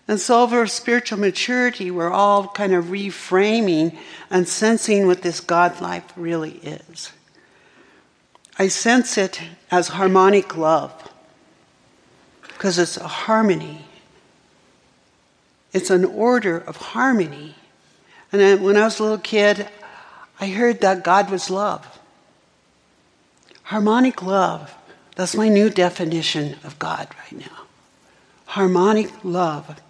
And 0.08 0.18
so, 0.18 0.44
over 0.44 0.66
spiritual 0.66 1.18
maturity, 1.18 1.90
we're 1.90 2.10
all 2.10 2.48
kind 2.48 2.72
of 2.72 2.86
reframing 2.86 3.98
and 4.30 4.48
sensing 4.48 5.06
what 5.06 5.20
this 5.20 5.40
God 5.40 5.78
life 5.82 6.10
really 6.16 6.52
is. 6.62 7.12
I 8.58 8.68
sense 8.68 9.18
it 9.18 9.42
as 9.70 9.88
harmonic 9.88 10.56
love 10.56 11.12
because 12.48 12.78
it's 12.78 12.96
a 12.96 13.06
harmony. 13.06 13.84
It's 15.74 15.90
an 15.90 16.06
order 16.06 16.56
of 16.56 16.76
harmony. 16.76 17.56
And 18.32 18.62
when 18.62 18.78
I 18.78 18.84
was 18.84 18.98
a 19.00 19.02
little 19.02 19.18
kid, 19.18 19.68
I 20.40 20.48
heard 20.48 20.80
that 20.80 21.04
God 21.04 21.30
was 21.30 21.50
love. 21.50 21.98
Harmonic 23.64 24.22
love. 24.22 24.74
That's 25.16 25.36
my 25.36 25.48
new 25.48 25.70
definition 25.70 26.56
of 26.64 26.78
God 26.78 27.08
right 27.18 27.40
now. 27.40 27.66
Harmonic 28.46 29.10
love. 29.24 29.80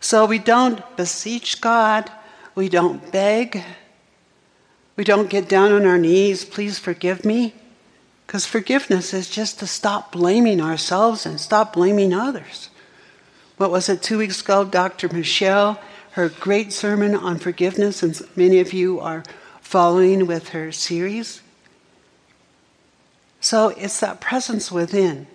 So 0.00 0.26
we 0.26 0.38
don't 0.38 0.84
beseech 0.96 1.60
God, 1.60 2.10
we 2.54 2.68
don't 2.68 3.12
beg, 3.12 3.62
we 4.96 5.04
don't 5.04 5.30
get 5.30 5.48
down 5.48 5.72
on 5.72 5.86
our 5.86 5.98
knees, 5.98 6.44
please 6.44 6.78
forgive 6.78 7.24
me. 7.24 7.54
Because 8.26 8.46
forgiveness 8.46 9.12
is 9.14 9.28
just 9.28 9.58
to 9.60 9.66
stop 9.66 10.12
blaming 10.12 10.60
ourselves 10.60 11.26
and 11.26 11.40
stop 11.40 11.74
blaming 11.74 12.12
others. 12.12 12.70
What 13.58 13.70
was 13.70 13.88
it 13.88 14.02
two 14.02 14.18
weeks 14.18 14.40
ago? 14.40 14.64
Dr. 14.64 15.08
Michelle, 15.08 15.78
her 16.12 16.28
great 16.28 16.72
sermon 16.72 17.14
on 17.14 17.38
forgiveness, 17.38 18.02
and 18.02 18.20
many 18.34 18.58
of 18.58 18.72
you 18.72 19.00
are 19.00 19.22
following 19.72 20.26
with 20.26 20.50
her 20.50 20.70
series. 20.70 21.40
So 23.40 23.70
it's 23.70 24.00
that 24.00 24.20
presence 24.20 24.70
within. 24.70 25.26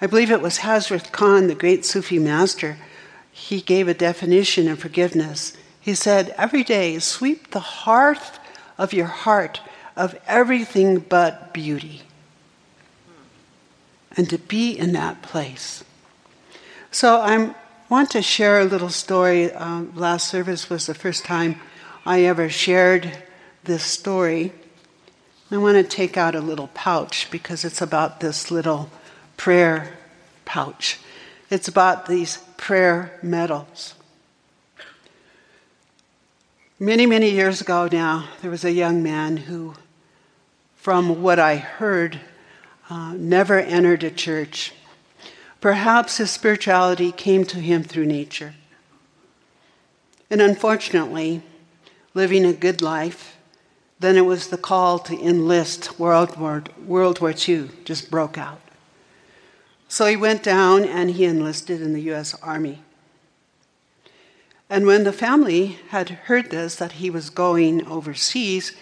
I 0.00 0.06
believe 0.06 0.30
it 0.30 0.40
was 0.40 0.60
Hazrat 0.60 1.12
Khan, 1.12 1.46
the 1.46 1.54
great 1.54 1.84
Sufi 1.84 2.18
master, 2.18 2.78
he 3.30 3.60
gave 3.60 3.86
a 3.86 3.92
definition 3.92 4.66
of 4.66 4.78
forgiveness. 4.78 5.54
He 5.78 5.94
said, 5.94 6.34
Every 6.38 6.64
day, 6.64 6.98
sweep 7.00 7.50
the 7.50 7.60
hearth 7.60 8.38
of 8.78 8.94
your 8.94 9.08
heart 9.08 9.60
of 9.94 10.18
everything 10.26 11.00
but 11.00 11.52
beauty. 11.52 12.00
And 14.16 14.30
to 14.30 14.38
be 14.38 14.70
in 14.70 14.92
that 14.92 15.20
place. 15.20 15.84
So 16.90 17.20
I 17.20 17.54
want 17.90 18.10
to 18.12 18.22
share 18.22 18.58
a 18.58 18.64
little 18.64 18.88
story. 18.88 19.52
Um, 19.52 19.92
last 19.94 20.28
service 20.28 20.70
was 20.70 20.86
the 20.86 20.94
first 20.94 21.26
time 21.26 21.60
I 22.06 22.22
ever 22.22 22.48
shared 22.48 23.12
this 23.66 23.84
story. 23.84 24.52
I 25.50 25.58
want 25.58 25.76
to 25.76 25.84
take 25.84 26.16
out 26.16 26.34
a 26.34 26.40
little 26.40 26.68
pouch 26.68 27.30
because 27.30 27.64
it's 27.64 27.80
about 27.80 28.20
this 28.20 28.50
little 28.50 28.90
prayer 29.36 29.96
pouch. 30.44 30.98
It's 31.50 31.68
about 31.68 32.06
these 32.06 32.38
prayer 32.56 33.18
medals. 33.22 33.94
Many, 36.78 37.06
many 37.06 37.30
years 37.30 37.60
ago 37.60 37.88
now, 37.90 38.28
there 38.42 38.50
was 38.50 38.64
a 38.64 38.72
young 38.72 39.02
man 39.02 39.36
who, 39.36 39.74
from 40.74 41.22
what 41.22 41.38
I 41.38 41.56
heard, 41.56 42.20
uh, 42.90 43.14
never 43.14 43.58
entered 43.58 44.04
a 44.04 44.10
church. 44.10 44.72
Perhaps 45.60 46.18
his 46.18 46.30
spirituality 46.30 47.12
came 47.12 47.44
to 47.46 47.60
him 47.60 47.82
through 47.82 48.06
nature. 48.06 48.54
And 50.28 50.42
unfortunately, 50.42 51.42
living 52.14 52.44
a 52.44 52.52
good 52.52 52.82
life, 52.82 53.35
then 53.98 54.16
it 54.16 54.24
was 54.24 54.48
the 54.48 54.58
call 54.58 54.98
to 55.00 55.18
enlist. 55.18 55.98
World 55.98 56.36
War, 56.36 56.64
World 56.86 57.20
War 57.20 57.34
II 57.36 57.70
just 57.84 58.10
broke 58.10 58.36
out. 58.36 58.60
So 59.88 60.06
he 60.06 60.16
went 60.16 60.42
down 60.42 60.84
and 60.84 61.10
he 61.10 61.24
enlisted 61.24 61.80
in 61.80 61.92
the 61.92 62.02
U.S. 62.02 62.34
Army. 62.42 62.82
And 64.68 64.86
when 64.86 65.04
the 65.04 65.12
family 65.12 65.78
had 65.88 66.10
heard 66.10 66.50
this, 66.50 66.74
that 66.76 66.92
he 66.92 67.08
was 67.08 67.30
going 67.30 67.86
overseas, 67.86 68.72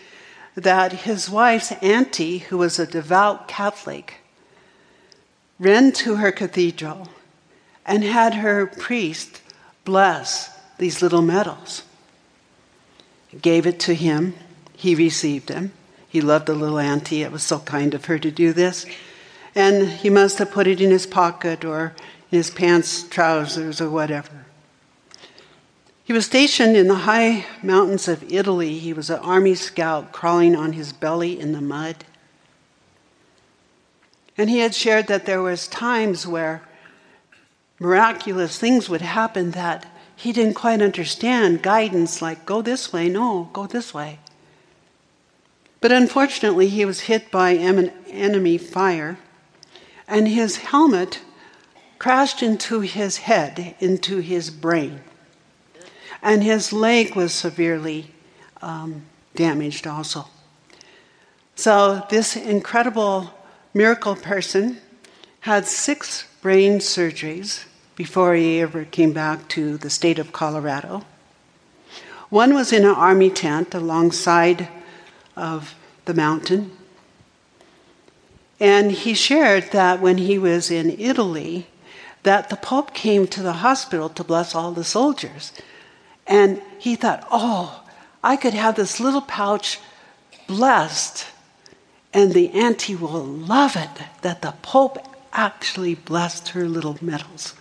that 0.54 0.92
his 0.92 1.28
wife's 1.28 1.72
auntie, 1.82 2.38
who 2.38 2.58
was 2.58 2.78
a 2.78 2.86
devout 2.86 3.48
Catholic, 3.48 4.20
ran 5.58 5.92
to 5.92 6.16
her 6.16 6.32
cathedral 6.32 7.08
and 7.84 8.02
had 8.02 8.34
her 8.34 8.66
priest 8.66 9.42
bless 9.84 10.50
these 10.78 11.02
little 11.02 11.22
medals. 11.22 11.82
Gave 13.42 13.66
it 13.66 13.78
to 13.80 13.94
him. 13.94 14.34
He 14.76 14.94
received 14.94 15.48
them. 15.48 15.72
He 16.08 16.20
loved 16.20 16.46
the 16.46 16.54
little 16.54 16.78
auntie. 16.78 17.22
It 17.22 17.32
was 17.32 17.42
so 17.42 17.58
kind 17.60 17.94
of 17.94 18.04
her 18.04 18.18
to 18.18 18.30
do 18.30 18.52
this. 18.52 18.86
And 19.54 19.88
he 19.88 20.10
must 20.10 20.38
have 20.38 20.50
put 20.50 20.66
it 20.66 20.80
in 20.80 20.90
his 20.90 21.06
pocket 21.06 21.64
or 21.64 21.94
in 22.30 22.38
his 22.38 22.50
pants, 22.50 23.02
trousers, 23.04 23.80
or 23.80 23.90
whatever. 23.90 24.44
He 26.04 26.12
was 26.12 26.26
stationed 26.26 26.76
in 26.76 26.86
the 26.88 26.94
high 26.94 27.46
mountains 27.62 28.08
of 28.08 28.30
Italy. 28.30 28.78
He 28.78 28.92
was 28.92 29.08
an 29.08 29.20
army 29.20 29.54
scout 29.54 30.12
crawling 30.12 30.54
on 30.54 30.74
his 30.74 30.92
belly 30.92 31.40
in 31.40 31.52
the 31.52 31.62
mud. 31.62 32.04
And 34.36 34.50
he 34.50 34.58
had 34.58 34.74
shared 34.74 35.06
that 35.06 35.26
there 35.26 35.40
was 35.40 35.66
times 35.66 36.26
where 36.26 36.62
miraculous 37.78 38.58
things 38.58 38.88
would 38.88 39.00
happen 39.00 39.52
that 39.52 39.86
he 40.16 40.32
didn't 40.32 40.54
quite 40.54 40.82
understand 40.82 41.62
guidance 41.62 42.20
like 42.20 42.44
go 42.44 42.60
this 42.60 42.92
way, 42.92 43.08
no, 43.08 43.48
go 43.52 43.66
this 43.66 43.94
way. 43.94 44.18
But 45.84 45.92
unfortunately, 45.92 46.68
he 46.68 46.86
was 46.86 47.00
hit 47.00 47.30
by 47.30 47.52
enemy 47.52 48.56
fire, 48.56 49.18
and 50.08 50.26
his 50.26 50.56
helmet 50.56 51.20
crashed 51.98 52.42
into 52.42 52.80
his 52.80 53.18
head, 53.18 53.74
into 53.80 54.20
his 54.20 54.48
brain 54.48 55.00
and 56.24 56.42
his 56.42 56.72
leg 56.72 57.14
was 57.14 57.32
severely 57.32 58.10
um, 58.62 59.02
damaged 59.36 59.86
also. 59.86 60.26
So, 61.54 62.04
this 62.08 62.34
incredible 62.34 63.30
miracle 63.74 64.16
person 64.16 64.78
had 65.40 65.66
six 65.66 66.26
brain 66.40 66.78
surgeries 66.78 67.64
before 67.94 68.34
he 68.34 68.60
ever 68.60 68.86
came 68.86 69.12
back 69.12 69.46
to 69.48 69.76
the 69.76 69.90
state 69.90 70.18
of 70.18 70.32
Colorado. 70.32 71.04
One 72.30 72.54
was 72.54 72.72
in 72.72 72.84
an 72.84 72.94
army 72.94 73.30
tent 73.30 73.74
alongside 73.74 74.68
of 75.36 75.74
the 76.04 76.14
mountain. 76.14 76.72
And 78.60 78.92
he 78.92 79.14
shared 79.14 79.72
that 79.72 80.00
when 80.00 80.18
he 80.18 80.38
was 80.38 80.70
in 80.70 80.90
Italy, 80.98 81.66
that 82.22 82.48
the 82.50 82.56
Pope 82.56 82.94
came 82.94 83.26
to 83.28 83.42
the 83.42 83.54
hospital 83.54 84.08
to 84.08 84.24
bless 84.24 84.54
all 84.54 84.72
the 84.72 84.84
soldiers. 84.84 85.52
And 86.26 86.62
he 86.78 86.96
thought, 86.96 87.26
oh, 87.30 87.84
I 88.22 88.36
could 88.36 88.54
have 88.54 88.76
this 88.76 89.00
little 89.00 89.20
pouch 89.20 89.78
blessed, 90.46 91.26
and 92.12 92.32
the 92.32 92.50
auntie 92.50 92.94
will 92.94 93.24
love 93.24 93.76
it 93.76 93.90
that 94.22 94.40
the 94.40 94.54
Pope 94.62 94.98
actually 95.32 95.94
blessed 95.94 96.50
her 96.50 96.66
little 96.66 96.96
medals. 97.00 97.54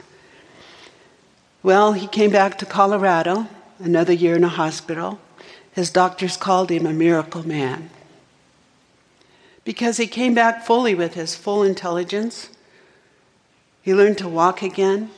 Well, 1.62 1.94
he 1.94 2.08
came 2.08 2.32
back 2.32 2.58
to 2.60 2.66
Colorado, 2.66 3.48
another 3.80 4.14
year 4.14 4.36
in 4.36 4.44
a 4.44 4.50
hospital. 4.50 5.20
His 5.74 5.90
doctors 5.90 6.38
called 6.38 6.70
him 6.70 6.86
a 6.86 6.94
miracle 6.94 7.46
man 7.48 7.90
because 9.64 9.98
he 9.98 10.08
came 10.08 10.34
back 10.34 10.66
fully 10.66 10.94
with 10.94 11.14
his 11.16 11.36
full 11.36 11.64
intelligence. 11.64 12.50
He 13.82 13.94
learned 13.94 14.18
to 14.20 14.28
walk 14.28 14.62
again. 14.62 15.10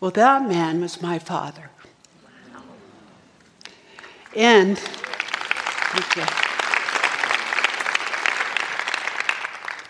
Well, 0.00 0.10
that 0.12 0.48
man 0.48 0.80
was 0.80 1.00
my 1.00 1.18
father. 1.18 1.70
And 4.36 4.80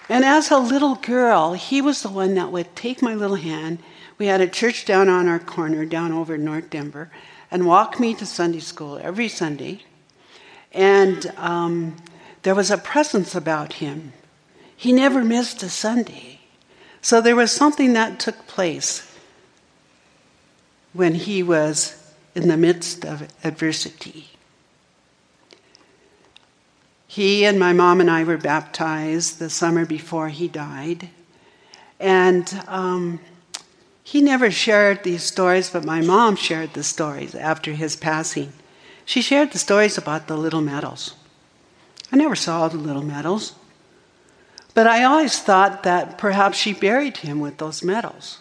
And 0.08 0.24
as 0.24 0.50
a 0.50 0.58
little 0.58 0.96
girl, 0.96 1.54
he 1.54 1.80
was 1.80 2.02
the 2.02 2.10
one 2.10 2.34
that 2.34 2.52
would 2.52 2.76
take 2.76 3.00
my 3.00 3.14
little 3.14 3.36
hand. 3.36 3.78
We 4.18 4.26
had 4.26 4.42
a 4.42 4.46
church 4.46 4.84
down 4.84 5.08
on 5.08 5.26
our 5.26 5.38
corner, 5.38 5.86
down 5.86 6.12
over 6.12 6.36
North 6.36 6.68
Denver, 6.68 7.10
and 7.50 7.66
walk 7.66 8.00
me 8.00 8.14
to 8.14 8.26
Sunday 8.26 8.60
school 8.60 8.98
every 9.02 9.28
Sunday. 9.28 9.82
And 10.72 11.32
um, 11.36 11.96
there 12.42 12.54
was 12.54 12.70
a 12.70 12.78
presence 12.78 13.34
about 13.34 13.74
him. 13.74 14.12
He 14.76 14.92
never 14.92 15.24
missed 15.24 15.62
a 15.62 15.68
Sunday. 15.68 16.40
So 17.00 17.20
there 17.20 17.36
was 17.36 17.52
something 17.52 17.92
that 17.92 18.18
took 18.18 18.46
place 18.46 19.10
when 20.92 21.14
he 21.14 21.42
was 21.42 22.12
in 22.34 22.48
the 22.48 22.56
midst 22.56 23.04
of 23.04 23.28
adversity. 23.44 24.30
He 27.06 27.44
and 27.44 27.60
my 27.60 27.72
mom 27.72 28.00
and 28.00 28.10
I 28.10 28.24
were 28.24 28.38
baptized 28.38 29.38
the 29.38 29.48
summer 29.48 29.86
before 29.86 30.30
he 30.30 30.48
died. 30.48 31.10
And 32.00 32.62
um, 32.66 33.20
he 34.06 34.20
never 34.20 34.50
shared 34.50 35.02
these 35.02 35.24
stories, 35.24 35.70
but 35.70 35.82
my 35.82 36.02
mom 36.02 36.36
shared 36.36 36.74
the 36.74 36.84
stories 36.84 37.34
after 37.34 37.72
his 37.72 37.96
passing. 37.96 38.52
She 39.06 39.22
shared 39.22 39.50
the 39.50 39.58
stories 39.58 39.96
about 39.96 40.28
the 40.28 40.36
little 40.36 40.60
medals. 40.60 41.14
I 42.12 42.16
never 42.16 42.36
saw 42.36 42.68
the 42.68 42.76
little 42.76 43.02
medals, 43.02 43.54
but 44.74 44.86
I 44.86 45.04
always 45.04 45.40
thought 45.40 45.84
that 45.84 46.18
perhaps 46.18 46.58
she 46.58 46.74
buried 46.74 47.16
him 47.18 47.40
with 47.40 47.56
those 47.56 47.82
medals. 47.82 48.38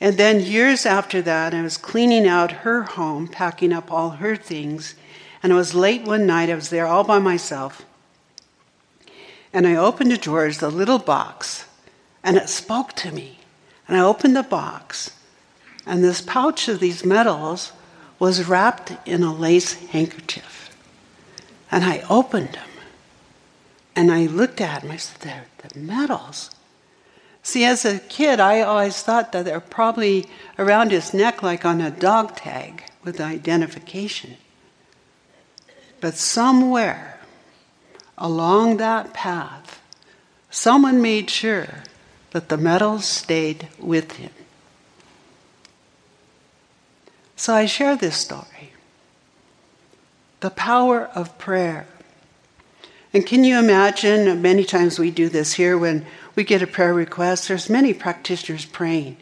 And 0.00 0.16
then 0.16 0.40
years 0.40 0.86
after 0.86 1.20
that, 1.22 1.52
I 1.52 1.60
was 1.60 1.76
cleaning 1.76 2.26
out 2.26 2.62
her 2.62 2.84
home, 2.84 3.28
packing 3.28 3.72
up 3.72 3.92
all 3.92 4.10
her 4.10 4.34
things, 4.34 4.94
and 5.42 5.52
it 5.52 5.56
was 5.56 5.74
late 5.74 6.04
one 6.04 6.26
night. 6.26 6.48
I 6.48 6.54
was 6.54 6.70
there 6.70 6.86
all 6.86 7.04
by 7.04 7.18
myself. 7.18 7.84
And 9.52 9.66
I 9.66 9.76
opened 9.76 10.12
a 10.12 10.16
drawer, 10.16 10.50
the 10.50 10.70
little 10.70 10.98
box, 10.98 11.66
and 12.24 12.36
it 12.36 12.48
spoke 12.48 12.94
to 12.94 13.12
me. 13.12 13.37
And 13.88 13.96
I 13.96 14.00
opened 14.00 14.36
the 14.36 14.42
box, 14.42 15.10
and 15.86 16.04
this 16.04 16.20
pouch 16.20 16.68
of 16.68 16.78
these 16.78 17.04
medals 17.04 17.72
was 18.18 18.46
wrapped 18.46 18.92
in 19.08 19.22
a 19.22 19.34
lace 19.34 19.72
handkerchief. 19.72 20.76
And 21.70 21.84
I 21.84 22.04
opened 22.10 22.50
them, 22.50 22.68
and 23.96 24.12
I 24.12 24.26
looked 24.26 24.60
at 24.60 24.82
them. 24.82 24.90
I 24.90 24.96
said, 24.98 25.20
They're 25.20 25.46
the 25.66 25.78
medals. 25.78 26.50
See, 27.42 27.64
as 27.64 27.86
a 27.86 27.98
kid, 27.98 28.40
I 28.40 28.60
always 28.60 29.02
thought 29.02 29.32
that 29.32 29.46
they're 29.46 29.60
probably 29.60 30.26
around 30.58 30.90
his 30.90 31.14
neck 31.14 31.42
like 31.42 31.64
on 31.64 31.80
a 31.80 31.90
dog 31.90 32.36
tag 32.36 32.84
with 33.02 33.20
identification. 33.20 34.36
But 36.00 36.14
somewhere 36.14 37.20
along 38.18 38.76
that 38.76 39.14
path, 39.14 39.80
someone 40.50 41.00
made 41.00 41.30
sure 41.30 41.84
that 42.32 42.48
the 42.48 42.56
medals 42.56 43.04
stayed 43.04 43.68
with 43.78 44.12
him. 44.12 44.30
So 47.36 47.54
I 47.54 47.66
share 47.66 47.96
this 47.96 48.16
story 48.16 48.72
the 50.40 50.50
power 50.50 51.06
of 51.14 51.36
prayer. 51.38 51.86
And 53.12 53.26
can 53.26 53.42
you 53.42 53.58
imagine? 53.58 54.40
Many 54.40 54.64
times 54.64 54.98
we 54.98 55.10
do 55.10 55.28
this 55.28 55.54
here 55.54 55.76
when 55.76 56.06
we 56.36 56.44
get 56.44 56.62
a 56.62 56.66
prayer 56.66 56.94
request, 56.94 57.48
there's 57.48 57.68
many 57.68 57.92
practitioners 57.92 58.64
praying. 58.64 59.16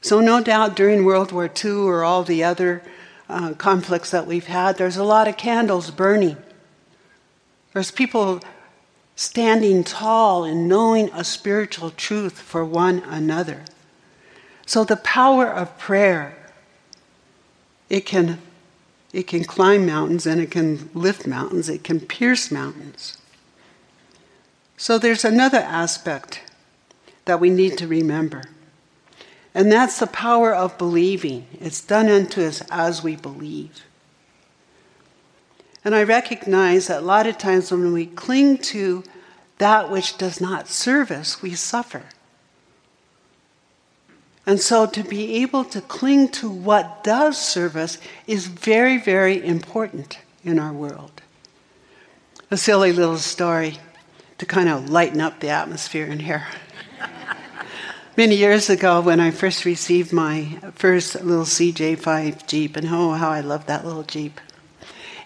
So, 0.00 0.20
no 0.20 0.40
doubt 0.40 0.76
during 0.76 1.04
World 1.04 1.32
War 1.32 1.50
II 1.64 1.72
or 1.72 2.04
all 2.04 2.22
the 2.22 2.44
other 2.44 2.82
uh, 3.28 3.54
conflicts 3.54 4.10
that 4.12 4.26
we've 4.26 4.46
had, 4.46 4.78
there's 4.78 4.96
a 4.96 5.04
lot 5.04 5.28
of 5.28 5.36
candles 5.36 5.90
burning. 5.90 6.36
There's 7.74 7.90
people 7.90 8.40
standing 9.16 9.82
tall 9.82 10.44
and 10.44 10.68
knowing 10.68 11.10
a 11.12 11.24
spiritual 11.24 11.90
truth 11.90 12.38
for 12.38 12.64
one 12.64 13.00
another. 13.00 13.64
So, 14.66 14.84
the 14.84 14.96
power 14.96 15.46
of 15.46 15.78
prayer, 15.78 16.36
it 17.88 18.06
can, 18.06 18.38
it 19.12 19.26
can 19.26 19.44
climb 19.44 19.86
mountains 19.86 20.26
and 20.26 20.40
it 20.40 20.50
can 20.50 20.90
lift 20.94 21.26
mountains, 21.26 21.68
it 21.68 21.82
can 21.82 22.00
pierce 22.00 22.50
mountains. 22.50 23.18
So 24.76 24.98
there's 24.98 25.24
another 25.24 25.58
aspect 25.58 26.42
that 27.24 27.40
we 27.40 27.50
need 27.50 27.78
to 27.78 27.88
remember. 27.88 28.44
And 29.54 29.72
that's 29.72 29.98
the 29.98 30.06
power 30.06 30.54
of 30.54 30.76
believing. 30.76 31.46
It's 31.60 31.80
done 31.80 32.08
unto 32.08 32.42
us 32.42 32.62
as 32.70 33.02
we 33.02 33.16
believe. 33.16 33.84
And 35.86 35.94
I 35.94 36.02
recognize 36.02 36.88
that 36.88 37.02
a 37.02 37.06
lot 37.06 37.28
of 37.28 37.38
times 37.38 37.70
when 37.70 37.92
we 37.92 38.06
cling 38.06 38.58
to 38.74 39.04
that 39.58 39.88
which 39.88 40.18
does 40.18 40.40
not 40.40 40.66
serve 40.66 41.12
us, 41.12 41.40
we 41.40 41.54
suffer. 41.54 42.02
And 44.44 44.58
so 44.60 44.86
to 44.86 45.04
be 45.04 45.42
able 45.42 45.64
to 45.66 45.80
cling 45.80 46.30
to 46.30 46.50
what 46.50 47.04
does 47.04 47.40
serve 47.40 47.76
us 47.76 47.98
is 48.26 48.48
very, 48.48 48.98
very 48.98 49.46
important 49.46 50.18
in 50.42 50.58
our 50.58 50.72
world. 50.72 51.22
A 52.50 52.56
silly 52.56 52.90
little 52.90 53.18
story 53.18 53.78
to 54.38 54.44
kind 54.44 54.68
of 54.68 54.90
lighten 54.90 55.20
up 55.20 55.38
the 55.38 55.50
atmosphere 55.50 56.06
in 56.06 56.18
here. 56.18 56.48
Many 58.16 58.34
years 58.34 58.68
ago, 58.68 59.00
when 59.00 59.20
I 59.20 59.30
first 59.30 59.64
received 59.64 60.12
my 60.12 60.58
first 60.74 61.14
little 61.22 61.44
CJ5 61.44 62.48
Jeep, 62.48 62.74
and 62.74 62.88
oh, 62.88 63.12
how 63.12 63.30
I 63.30 63.40
loved 63.40 63.68
that 63.68 63.84
little 63.84 64.02
Jeep. 64.02 64.40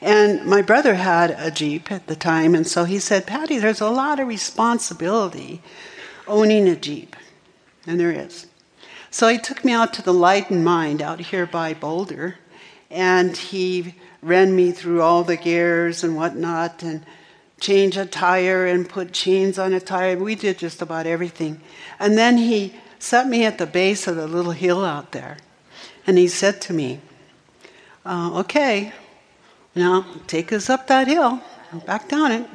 And 0.01 0.47
my 0.47 0.63
brother 0.63 0.95
had 0.95 1.31
a 1.33 1.51
Jeep 1.51 1.93
at 1.93 2.07
the 2.07 2.17
time, 2.17 2.55
and 2.55 2.67
so 2.67 2.85
he 2.85 2.99
said, 2.99 3.27
Patty, 3.27 3.59
there's 3.59 3.83
a 3.83 3.91
lot 3.91 4.19
of 4.19 4.29
responsibility 4.29 5.61
owning 6.27 6.69
a 6.69 6.77
Jeep. 6.77 7.17
And 7.87 8.01
there 8.01 8.13
is. 8.13 8.47
So 9.11 9.29
he 9.29 9.39
took 9.39 9.65
me 9.65 9.73
out 9.73 9.93
to 9.95 10.03
the 10.03 10.15
Light 10.15 10.51
and 10.51 10.65
Mind 10.65 11.03
out 11.03 11.21
here 11.21 11.47
by 11.47 11.75
Boulder, 11.75 12.37
and 12.91 13.37
he 13.37 13.95
ran 14.23 14.55
me 14.55 14.73
through 14.73 15.03
all 15.03 15.25
the 15.25 15.37
gears 15.37 16.03
and 16.05 16.17
whatnot, 16.17 16.83
and 16.83 17.05
change 17.59 17.97
a 17.97 18.07
tire 18.07 18.65
and 18.67 18.89
put 18.89 19.13
chains 19.13 19.59
on 19.59 19.75
a 19.75 19.81
tire. 19.81 20.17
We 20.17 20.35
did 20.35 20.59
just 20.59 20.81
about 20.81 21.07
everything. 21.07 21.61
And 21.99 22.17
then 22.17 22.39
he 22.39 22.75
set 22.99 23.29
me 23.29 23.45
at 23.45 23.59
the 23.59 23.67
base 23.67 24.07
of 24.07 24.17
the 24.17 24.27
little 24.27 24.53
hill 24.53 24.85
out 24.85 25.13
there, 25.13 25.37
and 26.07 26.17
he 26.17 26.29
said 26.29 26.61
to 26.63 26.73
me, 26.73 27.01
uh, 28.07 28.31
"Okay, 28.41 28.93
now 29.75 30.05
take 30.27 30.53
us 30.53 30.69
up 30.69 30.87
that 30.89 31.09
hill, 31.09 31.41
back 31.87 32.09
down 32.09 32.33
it." 32.33 32.49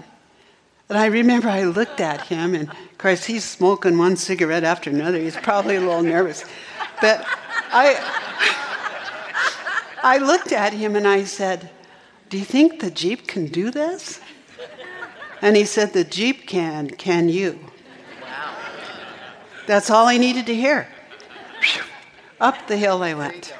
And 0.87 0.97
I 0.99 1.07
remember 1.07 1.49
I 1.49 1.63
looked 1.63 1.99
at 1.99 2.27
him, 2.27 2.53
and 2.53 2.69
of 2.69 2.97
course 2.97 3.25
he's 3.25 3.43
smoking 3.43 3.97
one 3.97 4.15
cigarette 4.17 4.63
after 4.63 4.91
another. 4.91 5.17
He's 5.17 5.35
probably 5.35 5.77
a 5.77 5.79
little 5.81 6.03
nervous, 6.03 6.45
but 7.01 7.25
I, 7.71 7.97
I 10.03 10.17
looked 10.19 10.51
at 10.51 10.73
him 10.73 10.95
and 10.95 11.07
I 11.07 11.23
said, 11.23 11.71
"Do 12.29 12.37
you 12.37 12.45
think 12.45 12.79
the 12.79 12.91
Jeep 12.91 13.27
can 13.27 13.47
do 13.47 13.71
this?" 13.71 14.19
And 15.41 15.57
he 15.57 15.65
said, 15.65 15.93
"The 15.93 16.03
Jeep 16.03 16.47
can. 16.47 16.89
Can 16.91 17.29
you?" 17.29 17.59
Wow. 18.21 18.55
That's 19.65 19.89
all 19.89 20.05
I 20.07 20.17
needed 20.17 20.45
to 20.45 20.55
hear. 20.55 20.87
Up 22.39 22.67
the 22.67 22.77
hill 22.77 23.01
I 23.01 23.15
went. 23.15 23.53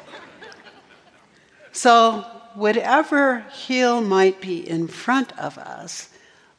So, 1.71 2.25
whatever 2.55 3.39
hill 3.51 4.01
might 4.01 4.41
be 4.41 4.67
in 4.67 4.87
front 4.87 5.37
of 5.37 5.57
us 5.57 6.09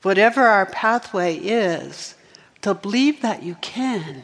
whatever 0.06 0.46
our 0.46 0.66
pathway 0.66 1.35
is, 1.37 2.14
to 2.62 2.72
believe 2.72 3.22
that 3.22 3.42
you 3.42 3.56
can. 3.56 4.22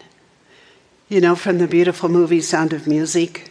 You 1.09 1.21
know, 1.21 1.35
from 1.35 1.59
the 1.59 1.67
beautiful 1.67 2.09
movie 2.09 2.41
Sound 2.41 2.73
of 2.73 2.87
Music, 2.87 3.51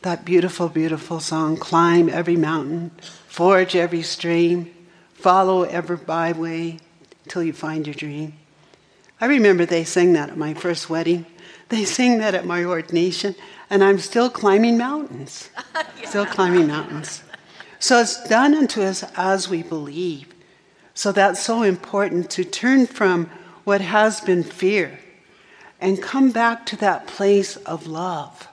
that 0.00 0.24
beautiful, 0.24 0.70
beautiful 0.70 1.20
song 1.20 1.58
climb 1.58 2.08
every 2.08 2.36
mountain, 2.36 2.92
forge 3.28 3.76
every 3.76 4.00
stream, 4.00 4.74
follow 5.12 5.64
every 5.64 5.98
byway 5.98 6.78
till 7.28 7.42
you 7.42 7.52
find 7.52 7.86
your 7.86 7.94
dream. 7.94 8.32
I 9.20 9.26
remember 9.26 9.66
they 9.66 9.84
sang 9.84 10.14
that 10.14 10.30
at 10.30 10.38
my 10.38 10.54
first 10.54 10.88
wedding. 10.88 11.26
They 11.68 11.84
sang 11.84 12.20
that 12.20 12.34
at 12.34 12.46
my 12.46 12.64
ordination, 12.64 13.34
and 13.70 13.82
I'm 13.82 13.98
still 13.98 14.30
climbing 14.30 14.78
mountains. 14.78 15.50
yeah. 15.74 16.08
Still 16.08 16.26
climbing 16.26 16.66
mountains. 16.66 17.22
So 17.78 18.00
it's 18.00 18.26
done 18.28 18.54
unto 18.54 18.82
us 18.82 19.04
as 19.16 19.48
we 19.48 19.62
believe. 19.62 20.32
So 20.94 21.12
that's 21.12 21.42
so 21.42 21.62
important 21.62 22.30
to 22.30 22.44
turn 22.44 22.86
from 22.86 23.26
what 23.64 23.80
has 23.80 24.20
been 24.20 24.42
fear 24.42 25.00
and 25.80 26.00
come 26.00 26.30
back 26.30 26.64
to 26.66 26.76
that 26.76 27.06
place 27.06 27.56
of 27.56 27.86
love. 27.86 28.48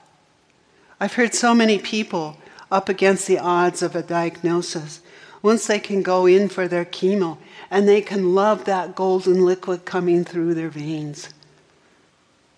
I've 1.00 1.14
heard 1.14 1.34
so 1.34 1.54
many 1.54 1.78
people 1.78 2.36
up 2.70 2.88
against 2.88 3.26
the 3.26 3.38
odds 3.38 3.82
of 3.82 3.94
a 3.94 4.02
diagnosis. 4.02 5.00
Once 5.42 5.66
they 5.66 5.78
can 5.78 6.02
go 6.02 6.26
in 6.26 6.48
for 6.48 6.68
their 6.68 6.84
chemo 6.84 7.38
and 7.70 7.88
they 7.88 8.00
can 8.00 8.34
love 8.34 8.64
that 8.64 8.94
golden 8.94 9.44
liquid 9.44 9.84
coming 9.84 10.24
through 10.24 10.54
their 10.54 10.68
veins. 10.68 11.30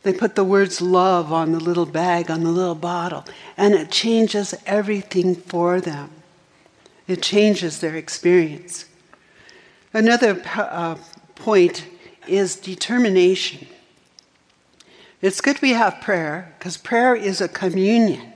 They 0.04 0.12
put 0.12 0.34
the 0.34 0.44
words 0.44 0.82
love 0.82 1.32
on 1.32 1.52
the 1.52 1.58
little 1.58 1.86
bag, 1.86 2.30
on 2.30 2.44
the 2.44 2.50
little 2.50 2.74
bottle, 2.74 3.24
and 3.56 3.74
it 3.74 3.90
changes 3.90 4.54
everything 4.66 5.34
for 5.34 5.80
them. 5.80 6.10
It 7.08 7.22
changes 7.22 7.80
their 7.80 7.96
experience. 7.96 8.84
Another 9.94 10.42
uh, 10.56 10.96
point 11.34 11.86
is 12.28 12.56
determination. 12.56 13.66
It's 15.22 15.40
good 15.40 15.62
we 15.62 15.70
have 15.70 16.02
prayer 16.02 16.54
because 16.58 16.76
prayer 16.76 17.16
is 17.16 17.40
a 17.40 17.48
communion. 17.48 18.34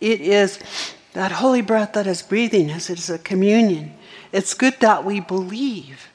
It 0.00 0.20
is 0.20 0.60
that 1.12 1.32
holy 1.32 1.60
breath 1.60 1.94
that 1.94 2.06
is 2.06 2.22
breathing 2.22 2.70
us, 2.70 2.88
it 2.88 2.98
is 2.98 3.10
a 3.10 3.18
communion. 3.18 3.94
It's 4.30 4.54
good 4.54 4.78
that 4.78 5.04
we 5.04 5.18
believe. 5.18 6.08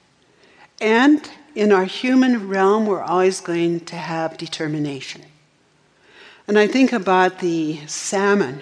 And 0.80 1.30
in 1.58 1.72
our 1.72 1.86
human 1.86 2.48
realm, 2.48 2.86
we're 2.86 3.02
always 3.02 3.42
going 3.42 3.80
to 3.80 3.96
have 3.96 4.38
determination. 4.38 5.24
And 6.48 6.60
I 6.60 6.68
think 6.68 6.94
about 6.94 7.40
the 7.40 7.80
salmon 7.88 8.62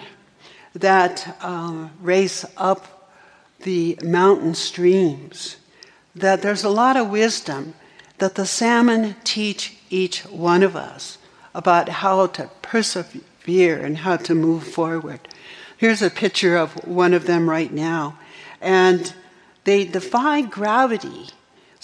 that 0.74 1.36
uh, 1.42 1.88
race 2.00 2.46
up 2.56 3.12
the 3.60 3.98
mountain 4.02 4.54
streams 4.54 5.58
that 6.14 6.40
there's 6.40 6.64
a 6.64 6.70
lot 6.70 6.96
of 6.96 7.10
wisdom 7.10 7.74
that 8.16 8.34
the 8.34 8.46
salmon 8.46 9.14
teach 9.24 9.76
each 9.90 10.22
one 10.22 10.62
of 10.62 10.74
us 10.74 11.18
about 11.54 11.90
how 11.90 12.26
to 12.28 12.50
persevere 12.62 13.78
and 13.78 13.98
how 13.98 14.16
to 14.16 14.34
move 14.34 14.66
forward. 14.66 15.20
Here's 15.76 16.00
a 16.00 16.08
picture 16.08 16.56
of 16.56 16.72
one 16.86 17.12
of 17.12 17.26
them 17.26 17.50
right 17.50 17.70
now. 17.70 18.18
And 18.62 19.12
they 19.64 19.84
defy 19.84 20.40
gravity 20.40 21.28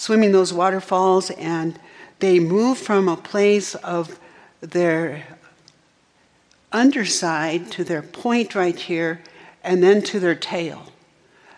swimming 0.03 0.33
those 0.33 0.53
waterfalls 0.53 1.29
and 1.31 1.79
they 2.19 2.37
move 2.37 2.77
from 2.77 3.07
a 3.07 3.15
place 3.15 3.73
of 3.75 4.19
their 4.59 5.23
underside 6.73 7.71
to 7.71 7.85
their 7.85 8.01
point 8.01 8.53
right 8.53 8.77
here 8.77 9.21
and 9.63 9.81
then 9.81 10.01
to 10.01 10.19
their 10.19 10.35
tail. 10.35 10.91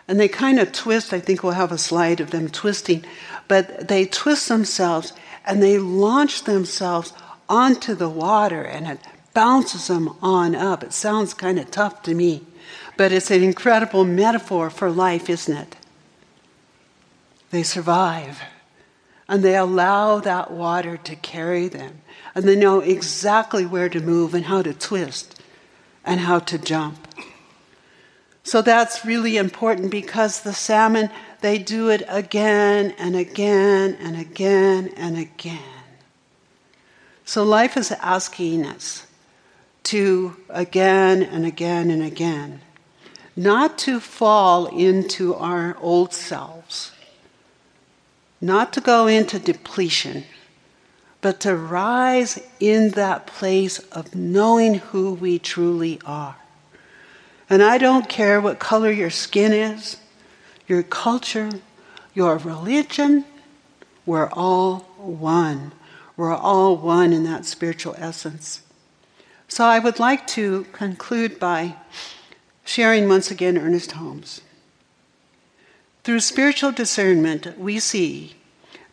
And 0.06 0.20
they 0.20 0.28
kind 0.28 0.60
of 0.60 0.70
twist, 0.70 1.12
I 1.12 1.18
think 1.18 1.42
we'll 1.42 1.52
have 1.54 1.72
a 1.72 1.78
slide 1.78 2.20
of 2.20 2.30
them 2.30 2.48
twisting, 2.48 3.04
but 3.48 3.88
they 3.88 4.04
twist 4.04 4.46
themselves 4.46 5.12
and 5.44 5.60
they 5.60 5.78
launch 5.78 6.44
themselves 6.44 7.12
onto 7.48 7.96
the 7.96 8.08
water 8.08 8.62
and 8.62 8.86
it 8.86 9.00
bounces 9.34 9.88
them 9.88 10.16
on 10.22 10.54
up. 10.54 10.84
It 10.84 10.92
sounds 10.92 11.34
kind 11.34 11.58
of 11.58 11.72
tough 11.72 12.04
to 12.04 12.14
me, 12.14 12.44
but 12.96 13.10
it's 13.10 13.32
an 13.32 13.42
incredible 13.42 14.04
metaphor 14.04 14.70
for 14.70 14.88
life, 14.88 15.28
isn't 15.28 15.56
it? 15.56 15.76
They 17.50 17.62
survive 17.62 18.40
and 19.28 19.42
they 19.42 19.56
allow 19.56 20.20
that 20.20 20.50
water 20.50 20.96
to 20.96 21.16
carry 21.16 21.68
them 21.68 22.02
and 22.34 22.44
they 22.44 22.56
know 22.56 22.80
exactly 22.80 23.64
where 23.66 23.88
to 23.88 24.00
move 24.00 24.34
and 24.34 24.46
how 24.46 24.62
to 24.62 24.74
twist 24.74 25.40
and 26.04 26.20
how 26.20 26.38
to 26.40 26.58
jump. 26.58 27.06
So 28.42 28.62
that's 28.62 29.04
really 29.04 29.36
important 29.36 29.90
because 29.90 30.42
the 30.42 30.52
salmon, 30.52 31.10
they 31.40 31.58
do 31.58 31.90
it 31.90 32.04
again 32.06 32.94
and 32.96 33.16
again 33.16 33.96
and 34.00 34.16
again 34.16 34.92
and 34.96 35.18
again. 35.18 35.58
So 37.24 37.42
life 37.42 37.76
is 37.76 37.90
asking 37.90 38.64
us 38.64 39.06
to 39.84 40.36
again 40.48 41.24
and 41.24 41.44
again 41.44 41.90
and 41.90 42.02
again, 42.02 42.60
not 43.34 43.78
to 43.78 43.98
fall 43.98 44.66
into 44.66 45.34
our 45.34 45.76
old 45.80 46.14
selves, 46.14 46.92
not 48.40 48.72
to 48.74 48.80
go 48.80 49.06
into 49.06 49.38
depletion, 49.38 50.24
but 51.20 51.40
to 51.40 51.56
rise 51.56 52.38
in 52.60 52.90
that 52.90 53.26
place 53.26 53.78
of 53.90 54.14
knowing 54.14 54.74
who 54.74 55.14
we 55.14 55.38
truly 55.38 56.00
are. 56.04 56.36
And 57.48 57.62
I 57.62 57.78
don't 57.78 58.08
care 58.08 58.40
what 58.40 58.58
color 58.58 58.90
your 58.90 59.10
skin 59.10 59.52
is, 59.52 59.96
your 60.66 60.82
culture, 60.82 61.50
your 62.14 62.38
religion, 62.38 63.24
we're 64.06 64.28
all 64.30 64.80
one. 64.96 65.72
We're 66.16 66.34
all 66.34 66.76
one 66.76 67.12
in 67.12 67.24
that 67.24 67.44
spiritual 67.44 67.96
essence. 67.98 68.62
So 69.48 69.64
I 69.64 69.80
would 69.80 69.98
like 69.98 70.26
to 70.28 70.64
conclude 70.72 71.38
by 71.38 71.74
sharing 72.64 73.08
once 73.08 73.30
again 73.30 73.58
Ernest 73.58 73.92
Holmes. 73.92 74.40
Through 76.06 76.20
spiritual 76.20 76.70
discernment, 76.70 77.58
we 77.58 77.80
see 77.80 78.36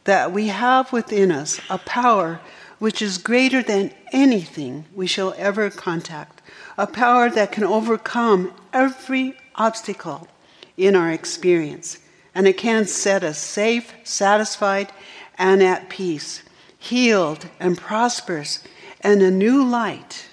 that 0.06 0.32
we 0.32 0.48
have 0.48 0.92
within 0.92 1.32
us 1.32 1.62
a 1.70 1.78
power 1.78 2.42
which 2.80 3.04
is 3.04 3.20
greater 3.20 3.62
than 3.62 3.94
anything 4.12 4.86
we 4.96 5.06
shall 5.06 5.36
ever 5.38 5.70
contact, 5.70 6.42
a 6.76 6.88
power 6.88 7.30
that 7.30 7.52
can 7.52 7.66
overcome 7.66 8.52
every 8.74 9.38
obstacle 9.54 10.28
in 10.76 10.96
our 10.96 11.12
experience. 11.12 12.00
And 12.34 12.48
it 12.48 12.58
can 12.58 12.88
set 12.88 13.24
us 13.24 13.38
safe, 13.38 13.94
satisfied, 14.04 14.92
and 15.38 15.62
at 15.62 15.90
peace, 15.90 16.42
healed 16.80 17.48
and 17.60 17.78
prosperous, 17.78 18.64
and 19.02 19.22
a 19.22 19.30
new 19.30 19.64
light 19.64 20.26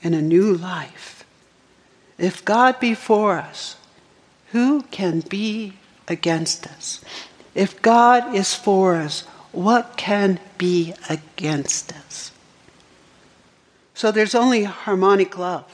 and 0.00 0.14
a 0.14 0.22
new 0.22 0.54
life. 0.54 1.24
If 2.18 2.44
God 2.44 2.78
be 2.78 2.94
for 2.94 3.38
us, 3.38 3.78
who 4.52 4.82
can 4.82 5.20
be 5.20 5.74
against 6.08 6.66
us? 6.66 7.04
If 7.54 7.82
God 7.82 8.34
is 8.34 8.54
for 8.54 8.96
us, 8.96 9.22
what 9.50 9.96
can 9.96 10.40
be 10.56 10.94
against 11.08 11.92
us? 11.92 12.32
So 13.94 14.10
there's 14.10 14.34
only 14.34 14.64
harmonic 14.64 15.36
love. 15.36 15.66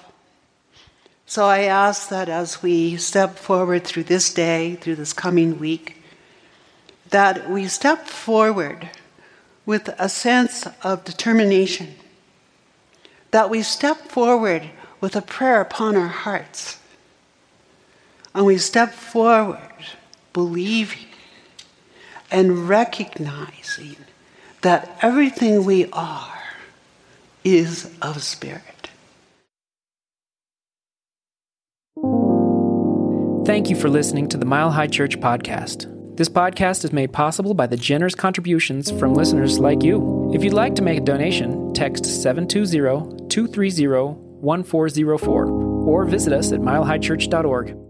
So 1.26 1.44
I 1.44 1.64
ask 1.64 2.08
that 2.08 2.28
as 2.28 2.62
we 2.62 2.96
step 2.96 3.36
forward 3.36 3.84
through 3.84 4.04
this 4.04 4.32
day, 4.32 4.76
through 4.76 4.96
this 4.96 5.12
coming 5.12 5.58
week, 5.58 6.02
that 7.10 7.50
we 7.50 7.68
step 7.68 8.06
forward 8.06 8.90
with 9.66 9.88
a 9.98 10.08
sense 10.08 10.66
of 10.82 11.04
determination, 11.04 11.94
that 13.30 13.50
we 13.50 13.62
step 13.62 13.98
forward 13.98 14.70
with 15.00 15.14
a 15.14 15.22
prayer 15.22 15.60
upon 15.60 15.96
our 15.96 16.08
hearts, 16.08 16.77
and 18.38 18.46
we 18.46 18.56
step 18.56 18.92
forward 18.92 19.58
believing 20.32 21.08
and 22.30 22.68
recognizing 22.68 23.96
that 24.60 24.96
everything 25.02 25.64
we 25.64 25.90
are 25.90 26.38
is 27.42 27.90
of 28.00 28.22
spirit. 28.22 28.62
Thank 33.44 33.70
you 33.70 33.74
for 33.74 33.88
listening 33.90 34.28
to 34.28 34.36
the 34.36 34.46
Mile 34.46 34.70
High 34.70 34.86
Church 34.86 35.18
podcast. 35.18 35.92
This 36.16 36.28
podcast 36.28 36.84
is 36.84 36.92
made 36.92 37.12
possible 37.12 37.54
by 37.54 37.66
the 37.66 37.76
generous 37.76 38.14
contributions 38.14 38.88
from 39.00 39.14
listeners 39.14 39.58
like 39.58 39.82
you. 39.82 40.30
If 40.32 40.44
you'd 40.44 40.52
like 40.52 40.76
to 40.76 40.82
make 40.82 40.98
a 40.98 41.04
donation, 41.04 41.74
text 41.74 42.04
720 42.04 43.26
230 43.28 44.12
1404 44.40 45.46
or 45.46 46.04
visit 46.04 46.32
us 46.32 46.52
at 46.52 46.60
milehighchurch.org. 46.60 47.87